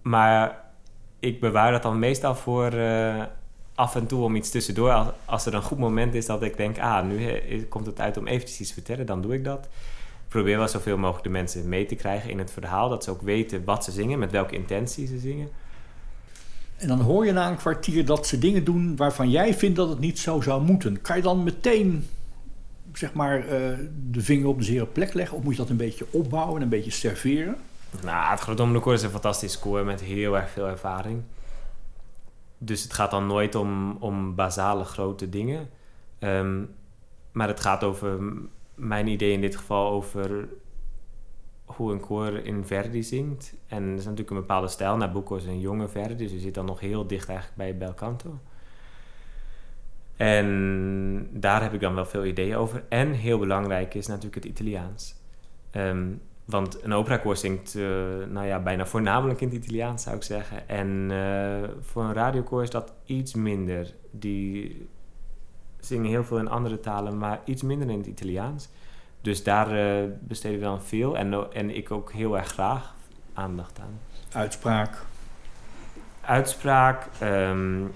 [0.01, 0.63] maar
[1.19, 3.23] ik bewaar dat dan meestal voor uh,
[3.76, 4.91] af en toe om iets tussendoor.
[4.91, 8.17] Als, als, er een goed moment is dat ik denk, ah, nu komt het uit
[8.17, 9.67] om eventjes iets te vertellen, dan doe ik dat.
[10.28, 12.89] Probeer wel zoveel mogelijk de mensen mee te krijgen in het verhaal.
[12.89, 15.49] Dat ze ook weten wat ze zingen, met welke intentie ze zingen.
[16.76, 19.89] En dan hoor je na een kwartier dat ze dingen doen waarvan jij vindt dat
[19.89, 21.01] het niet zo zou moeten.
[21.01, 22.07] Kan je dan meteen
[22.93, 23.49] zeg maar, uh,
[24.11, 25.38] de vinger op de zere plek leggen?
[25.38, 27.55] Of moet je dat een beetje opbouwen en een beetje serveren?
[28.03, 31.21] Nou, het Groot Koor is een fantastisch koor met heel erg veel ervaring.
[32.58, 35.70] Dus het gaat dan nooit om, om basale grote dingen.
[36.20, 36.76] Um,
[37.32, 38.20] maar het gaat over
[38.76, 40.47] mijn idee in dit geval over
[41.66, 43.56] hoe een koor in Verdi zingt.
[43.68, 44.97] En er is natuurlijk een bepaalde stijl.
[44.97, 47.93] Nabucco is een jonge Verdi, dus je zit dan nog heel dicht eigenlijk bij Bel
[47.93, 48.39] Canto.
[50.18, 52.84] En daar heb ik dan wel veel ideeën over.
[52.89, 55.16] En heel belangrijk is natuurlijk het Italiaans.
[55.72, 57.86] Um, want een operakoor zingt uh,
[58.30, 60.70] nou ja, bijna voornamelijk in het Italiaans, zou ik zeggen.
[60.70, 63.93] En uh, voor een radiokoor is dat iets minder.
[64.12, 64.88] Die
[65.80, 68.70] zingen heel veel in andere talen, maar iets minder in het Italiaans.
[69.22, 69.74] Dus daar
[70.04, 72.96] uh, besteden we dan veel en, en ik ook heel erg graag
[73.34, 74.00] aandacht aan.
[74.32, 74.98] Uitspraak.
[76.22, 77.91] Uitspraak, um,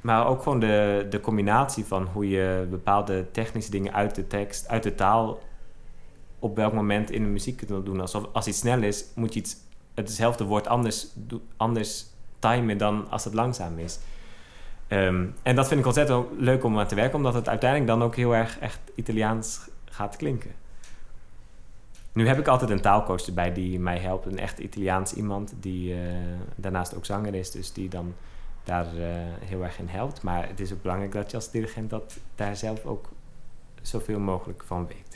[0.00, 4.68] maar ook gewoon de, de combinatie van hoe je bepaalde technische dingen uit de tekst,
[4.68, 5.40] uit de taal
[6.42, 8.00] op welk moment in de muziek kunt doen.
[8.00, 9.56] Alsof als iets snel is, moet je iets,
[9.94, 11.06] hetzelfde woord anders,
[11.56, 12.06] anders
[12.38, 13.98] timen dan als het langzaam is.
[14.88, 18.02] Ehm, en dat vind ik ontzettend leuk om aan te werken, omdat het uiteindelijk dan
[18.02, 20.50] ook heel erg echt Italiaans gaat klinken.
[22.12, 24.26] Nu heb ik altijd een taalcoach erbij die mij helpt.
[24.26, 26.00] Een echt Italiaans iemand die uh,
[26.56, 27.50] daarnaast ook zanger is.
[27.50, 28.14] Dus die dan
[28.64, 29.04] daar uh,
[29.40, 30.22] heel erg in helpt.
[30.22, 33.08] Maar het is ook belangrijk dat je als dirigent dat daar zelf ook
[33.82, 35.11] zoveel mogelijk van weet.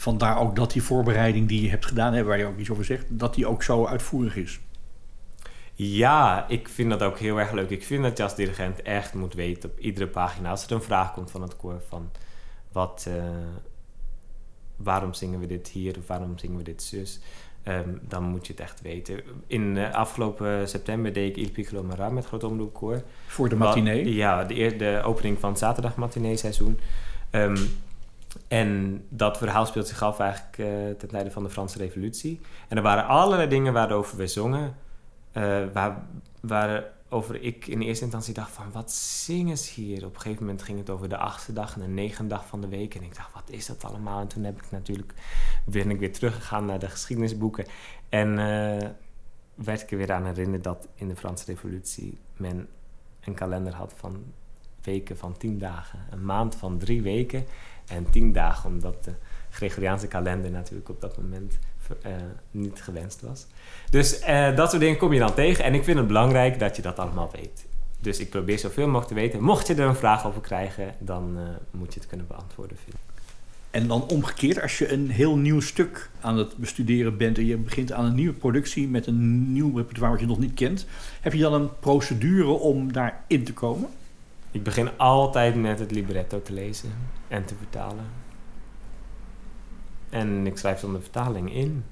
[0.00, 2.84] Vandaar ook dat die voorbereiding die je hebt gedaan, hè, waar je ook iets over
[2.84, 4.60] zegt, dat die ook zo uitvoerig is.
[5.74, 7.70] Ja, ik vind dat ook heel erg leuk.
[7.70, 10.82] Ik vind dat je als dirigent echt moet weten op iedere pagina, als er een
[10.82, 12.10] vraag komt van het koor, van
[12.72, 13.14] wat, uh,
[14.76, 17.20] waarom zingen we dit hier of waarom zingen we dit zus,
[17.64, 19.20] um, dan moet je het echt weten.
[19.46, 23.02] In uh, afgelopen september deed ik Il Piccolo Mara met Groot Omroepkoor.
[23.26, 24.14] Voor de matinee?
[24.14, 26.78] ja, de, de opening van het zaterdag matinee seizoen.
[27.30, 27.56] Um,
[28.48, 30.66] en dat verhaal speelt zich af eigenlijk uh,
[30.98, 32.40] ten tijde van de Franse Revolutie.
[32.68, 34.76] En er waren allerlei dingen waarover we zongen,
[35.32, 36.06] uh, waar,
[36.40, 40.04] waarover ik in eerste instantie dacht van, wat zingen ze hier?
[40.04, 42.60] Op een gegeven moment ging het over de achtste dag en de negende dag van
[42.60, 42.94] de week.
[42.94, 44.20] En ik dacht, wat is dat allemaal?
[44.20, 45.12] En toen heb ik natuurlijk,
[45.64, 47.66] ben ik weer teruggegaan naar de geschiedenisboeken.
[48.08, 48.88] En uh,
[49.54, 52.68] werd ik er weer aan herinnerd dat in de Franse Revolutie men
[53.20, 54.24] een kalender had van
[54.88, 55.98] weken van tien dagen.
[56.10, 57.44] Een maand van drie weken
[57.86, 59.12] en tien dagen, omdat de
[59.50, 61.58] Gregoriaanse kalender natuurlijk op dat moment
[62.06, 62.12] uh,
[62.50, 63.46] niet gewenst was.
[63.90, 65.64] Dus uh, dat soort dingen kom je dan tegen.
[65.64, 67.66] En ik vind het belangrijk dat je dat allemaal weet.
[68.00, 69.42] Dus ik probeer zoveel mogelijk te weten.
[69.42, 72.76] Mocht je er een vraag over krijgen, dan uh, moet je het kunnen beantwoorden.
[72.76, 73.00] Vinden.
[73.70, 77.56] En dan omgekeerd, als je een heel nieuw stuk aan het bestuderen bent en je
[77.56, 80.86] begint aan een nieuwe productie met een nieuw repertoire wat je nog niet kent,
[81.20, 83.88] heb je dan een procedure om daarin te komen?
[84.50, 86.92] Ik begin altijd met het libretto te lezen
[87.28, 88.06] en te vertalen.
[90.10, 91.84] En ik schrijf dan de vertaling in.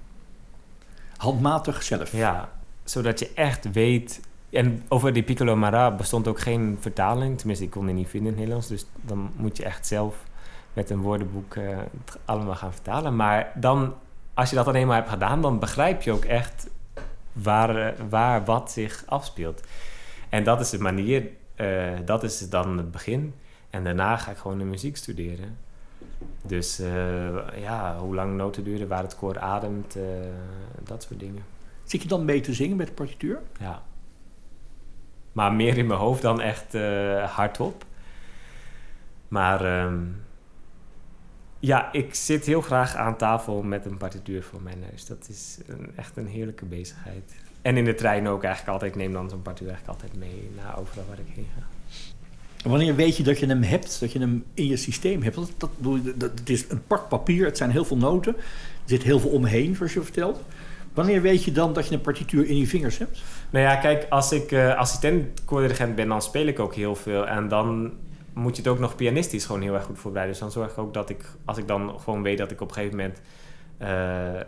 [1.16, 2.12] Handmatig zelf?
[2.12, 2.52] Ja,
[2.84, 4.20] zodat je echt weet...
[4.50, 7.38] En over die Piccolo Mara bestond ook geen vertaling.
[7.38, 8.68] Tenminste, ik kon die niet vinden in het Nederlands.
[8.68, 10.24] Dus dan moet je echt zelf
[10.72, 13.16] met een woordenboek uh, het allemaal gaan vertalen.
[13.16, 13.94] Maar dan,
[14.34, 15.42] als je dat dan eenmaal hebt gedaan...
[15.42, 16.68] dan begrijp je ook echt
[17.32, 19.60] waar, eh, waar wat zich afspeelt.
[20.28, 23.34] En dat is de manier uh, dat is dan het begin.
[23.70, 25.58] En daarna ga ik gewoon de muziek studeren.
[26.42, 30.02] Dus uh, ja, hoe lang noten duren, waar het koor ademt, uh,
[30.82, 31.44] dat soort dingen.
[31.84, 33.40] Zit je dan mee te zingen met de partituur?
[33.60, 33.82] Ja.
[35.32, 36.72] Maar meer in mijn hoofd dan echt
[37.30, 37.84] hardop.
[39.28, 40.24] Maar um,
[41.58, 45.06] ja, ik zit heel graag aan tafel met een partituur voor mijn neus.
[45.06, 47.34] Dat is een, echt een heerlijke bezigheid.
[47.66, 48.94] En in de trein ook eigenlijk altijd.
[48.94, 52.68] Ik neem dan zo'n partituur eigenlijk altijd mee naar overal waar ik heen ga.
[52.68, 55.36] Wanneer weet je dat je hem hebt, dat je hem in je systeem hebt?
[55.36, 55.70] Dat, dat,
[56.16, 58.36] dat, het is een pak papier, het zijn heel veel noten.
[58.36, 58.42] Er
[58.84, 60.40] zit heel veel omheen, zoals je vertelt.
[60.94, 63.22] Wanneer weet je dan dat je een partituur in je vingers hebt?
[63.50, 67.26] Nou ja, kijk, als ik uh, assistent koordirigent ben, dan speel ik ook heel veel.
[67.26, 67.92] En dan
[68.32, 70.38] moet je het ook nog pianistisch gewoon heel erg goed voorbereiden.
[70.38, 72.68] Dus dan zorg ik ook dat ik, als ik dan gewoon weet dat ik op
[72.68, 73.20] een gegeven moment
[73.82, 74.40] uh,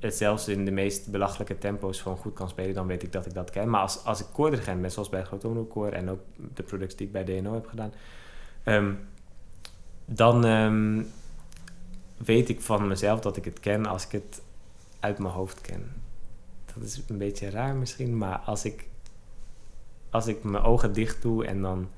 [0.00, 3.26] het zelfs in de meest belachelijke tempo's gewoon goed kan spelen, dan weet ik dat
[3.26, 3.70] ik dat ken.
[3.70, 6.20] Maar als, als ik koordirigent ben, zoals bij het Groot en ook
[6.54, 7.92] de productie die ik bij DNO heb gedaan,
[8.64, 8.98] um,
[10.04, 11.06] dan um,
[12.16, 14.42] weet ik van mezelf dat ik het ken als ik het
[15.00, 15.92] uit mijn hoofd ken.
[16.74, 18.88] Dat is een beetje raar misschien, maar als ik,
[20.10, 21.88] als ik mijn ogen dicht doe en dan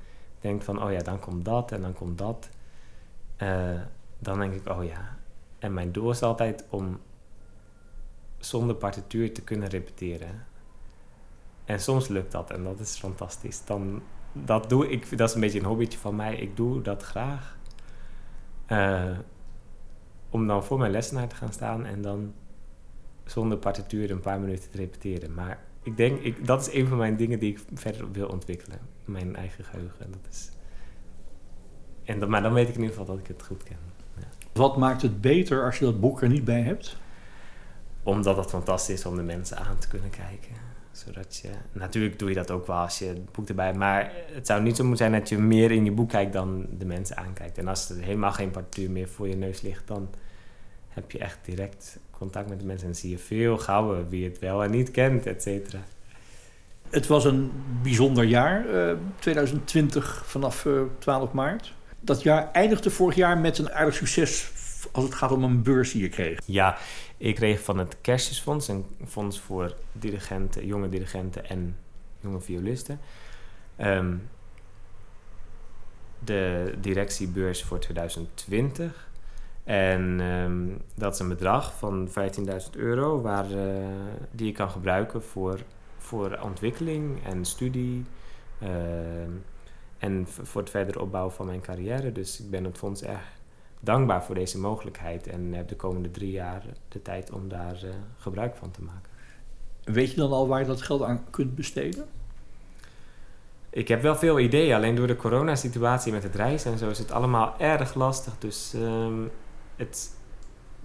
[0.41, 2.49] denk van, oh ja, dan komt dat en dan komt dat,
[3.37, 3.81] uh,
[4.19, 5.17] dan denk ik, oh ja.
[5.59, 6.99] En mijn doel is altijd om
[8.39, 10.45] zonder partituur te kunnen repeteren.
[11.65, 13.65] En soms lukt dat en dat is fantastisch.
[13.65, 14.01] Dan,
[14.33, 16.35] dat, doe ik, dat is een beetje een hobbytje van mij.
[16.35, 17.57] Ik doe dat graag.
[18.67, 19.17] Uh,
[20.29, 22.33] om dan voor mijn lessenaar te gaan staan en dan
[23.25, 25.33] zonder partituur een paar minuten te repeteren.
[25.33, 28.79] Maar ik denk, ik, dat is een van mijn dingen die ik verder wil ontwikkelen.
[29.05, 30.11] Mijn eigen geheugen.
[30.11, 30.49] Dat is...
[32.03, 33.77] en dan, maar dan weet ik in ieder geval dat ik het goed ken.
[34.17, 34.27] Ja.
[34.53, 36.97] Wat maakt het beter als je dat boek er niet bij hebt?
[38.09, 40.55] Omdat het fantastisch is om de mensen aan te kunnen kijken.
[40.91, 43.73] Zodat je, natuurlijk doe je dat ook wel als je het boek erbij.
[43.73, 46.65] Maar het zou niet zo moeten zijn dat je meer in je boek kijkt dan
[46.77, 47.57] de mensen aankijkt.
[47.57, 50.09] En als er helemaal geen partituur meer voor je neus ligt, dan
[50.89, 54.39] heb je echt direct contact met de mensen en zie je veel gauwer wie het
[54.39, 55.79] wel en niet kent, et cetera.
[56.89, 57.51] Het was een
[57.81, 58.65] bijzonder jaar,
[59.19, 60.67] 2020 eh, vanaf
[60.99, 61.73] 12 eh, maart.
[61.99, 64.51] Dat jaar eindigde vorig jaar met een aardig succes
[64.91, 66.39] als het gaat om een beurs die je kreeg.
[66.45, 66.77] Ja,
[67.17, 71.77] ik kreeg van het Kerstjesfonds, een fonds voor dirigenten, jonge dirigenten en
[72.19, 72.99] jonge violisten.
[73.75, 74.15] Ehm,
[76.19, 79.07] de directiebeurs voor 2020.
[79.63, 83.87] En ehm, dat is een bedrag van 15.000 euro waar, uh,
[84.31, 85.59] die je kan gebruiken voor,
[85.97, 88.05] voor ontwikkeling en studie.
[88.59, 89.31] Ehm,
[89.97, 92.11] en voor het verder opbouwen van mijn carrière.
[92.11, 93.38] Dus ik ben het fonds erg
[93.79, 95.27] dankbaar voor deze mogelijkheid.
[95.27, 99.09] En heb de komende drie jaar de tijd om daar uh, gebruik van te maken.
[99.83, 102.05] Weet je dan al waar je dat geld aan kunt besteden?
[103.69, 106.97] Ik heb wel veel ideeën, alleen door de coronasituatie met het reizen en zo is
[106.97, 108.33] het allemaal erg lastig.
[108.39, 109.31] Dus um,
[109.75, 110.11] het,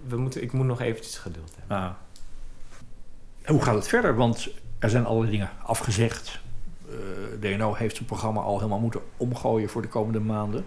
[0.07, 1.77] we moeten, ik moet nog eventjes geduld hebben.
[1.77, 1.91] Ah.
[3.41, 4.15] En hoe gaat het verder?
[4.15, 6.39] Want er zijn allerlei dingen afgezegd.
[6.89, 10.65] Eh, DNO heeft zijn programma al helemaal moeten omgooien voor de komende maanden.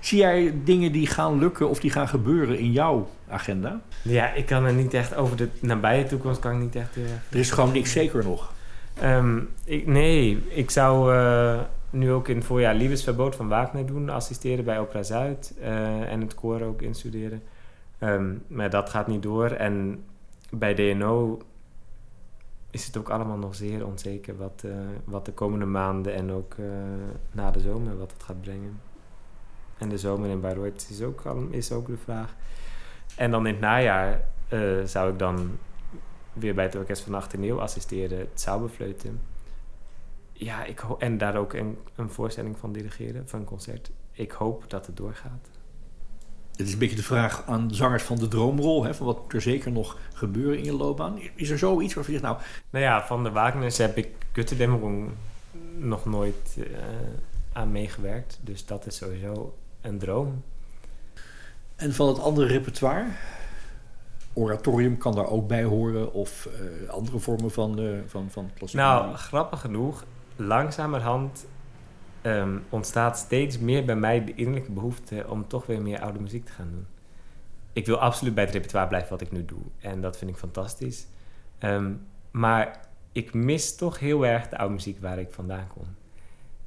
[0.00, 3.80] Zie jij dingen die gaan lukken of die gaan gebeuren in jouw agenda?
[4.02, 6.96] Ja, ik kan er niet echt over de nabije toekomst kan ik niet echt.
[6.96, 8.52] Uh, er is gewoon niks zeker nog.
[9.02, 11.60] Um, ik, nee, ik zou uh,
[11.90, 15.54] nu ook in het voorjaar Liebesverbot van Wagner doen, assisteren bij Opera Zuid
[16.08, 17.42] en het koor ook instuderen.
[18.00, 19.50] Um, maar dat gaat niet door.
[19.50, 20.04] En
[20.50, 21.38] bij DNO
[22.70, 24.72] is het ook allemaal nog zeer onzeker wat, uh,
[25.04, 26.66] wat de komende maanden en ook uh,
[27.32, 28.80] na de zomer wat het gaat brengen.
[29.78, 32.34] En de zomer in Bayreuth is ook, is ook de vraag.
[33.16, 35.58] En dan in het najaar uh, zou ik dan
[36.32, 39.18] weer bij het Orkest van Nacht en Nieuw assisteren, het.
[40.32, 43.90] Ja, ik en daar ook een, een voorstelling van dirigeren, van een concert.
[44.12, 45.55] Ik hoop dat het doorgaat.
[46.56, 48.84] Het is een beetje de vraag aan zangers van de droomrol.
[48.84, 51.18] Hè, van wat moet er zeker nog gebeuren in je loopbaan?
[51.34, 52.44] Is er zoiets waarvan je zegt, nou...
[52.70, 55.10] Nou ja, van de Wagners heb ik Götterdämmerung
[55.76, 56.64] nog nooit uh,
[57.52, 58.38] aan meegewerkt.
[58.40, 60.42] Dus dat is sowieso een droom.
[61.76, 63.06] En van het andere repertoire?
[64.32, 66.48] Oratorium kan daar ook bij horen of
[66.82, 70.04] uh, andere vormen van, uh, van, van Nou, grappig genoeg,
[70.36, 71.46] langzamerhand
[72.26, 76.44] um, ontstaat steeds meer bij mij de innerlijke behoefte om toch weer meer oude muziek
[76.44, 76.86] te gaan doen.
[77.72, 79.62] Ik wil absoluut bij het repertoire blijven wat ik nu doe.
[79.78, 81.06] En dat vind ik fantastisch.
[81.60, 82.80] Um, maar
[83.12, 85.86] ik mis toch heel erg de oude muziek waar ik vandaan kom.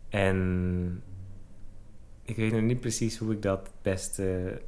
[0.10, 1.04] En
[2.24, 4.62] ik weet nog niet precies hoe ik dat het beste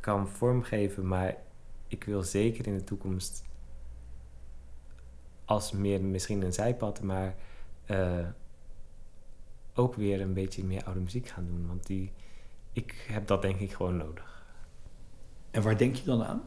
[0.00, 1.36] kan vormgeven, maar
[1.88, 3.44] ik wil zeker in de toekomst
[5.44, 7.34] als meer misschien een zijpad, maar
[7.90, 8.26] uh,
[9.76, 11.66] ook weer een beetje meer oude muziek gaan doen.
[11.66, 12.10] Want die,
[12.72, 14.44] ik heb dat denk ik gewoon nodig.
[15.50, 16.42] En waar denk je dan aan?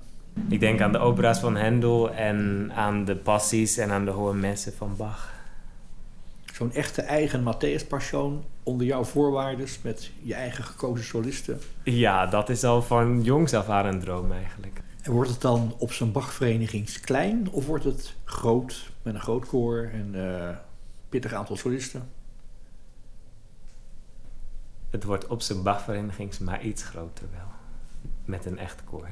[0.49, 4.33] Ik denk aan de opera's van Handel en aan de passies en aan de hohe
[4.33, 5.33] messen van Bach.
[6.53, 11.59] Zo'n echte eigen Matthäus Passion onder jouw voorwaarden met je eigen gekozen solisten.
[11.83, 14.81] Ja, dat is al van jongs af aan een droom eigenlijk.
[15.01, 19.45] En wordt het dan op zo'n Bachvereniging klein of wordt het groot met een groot
[19.45, 20.49] koor en uh,
[21.09, 22.09] pittig aantal solisten?
[24.89, 27.47] Het wordt op zijn Bachverenigings maar iets groter wel.
[28.25, 29.07] Met een echt koor.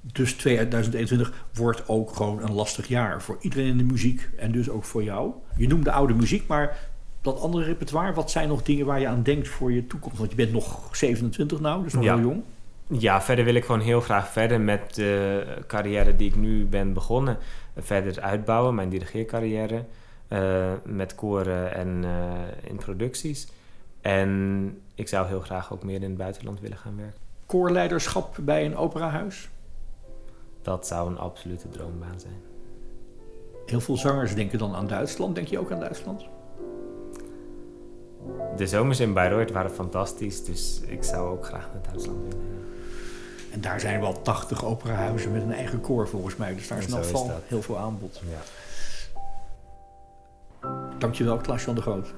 [0.00, 4.68] Dus 2021 wordt ook gewoon een lastig jaar voor iedereen in de muziek en dus
[4.68, 5.32] ook voor jou.
[5.56, 6.78] Je noemde oude muziek, maar
[7.20, 10.18] dat andere repertoire, wat zijn nog dingen waar je aan denkt voor je toekomst?
[10.18, 12.14] Want je bent nog 27 nou, dus nog Ja.
[12.16, 12.42] heel jong.
[12.86, 16.92] Ja, verder wil ik gewoon heel graag verder met de carrière die ik nu ben
[16.92, 17.38] begonnen.
[17.76, 19.84] Verder uitbouwen, mijn dirigeercarrière.
[20.28, 23.48] eh, met koren en eh, in producties.
[24.00, 27.20] En ik zou heel graag ook meer in het buitenland willen gaan werken.
[27.46, 29.48] Koorleiderschap bij een operahuis.
[30.62, 32.40] Dat zou een absolute droombaan zijn.
[33.66, 35.34] Heel veel zangers denken dan aan Duitsland.
[35.34, 36.24] Denk je ook aan Duitsland?
[38.56, 42.46] De zomers in Bayreuth waren fantastisch, dus ik zou ook graag naar Duitsland willen.
[43.50, 46.54] En daar zijn wel 80 operahuizen met een eigen koor volgens mij.
[46.54, 48.22] Dus daar is in elk heel veel aanbod.
[48.28, 48.40] Ja.
[50.98, 52.14] Dankjewel, Klaas-Jan de Groot.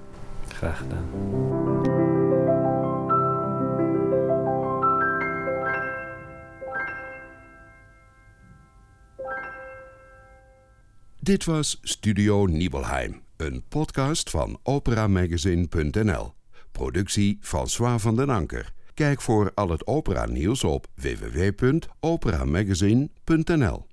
[11.21, 16.35] Dit was Studio Nibelheim, een podcast van operamagazine.nl.
[16.73, 18.73] Productie François van den Anker.
[18.95, 23.90] Kijk voor al het opera nieuws op www.operamagazine.nl.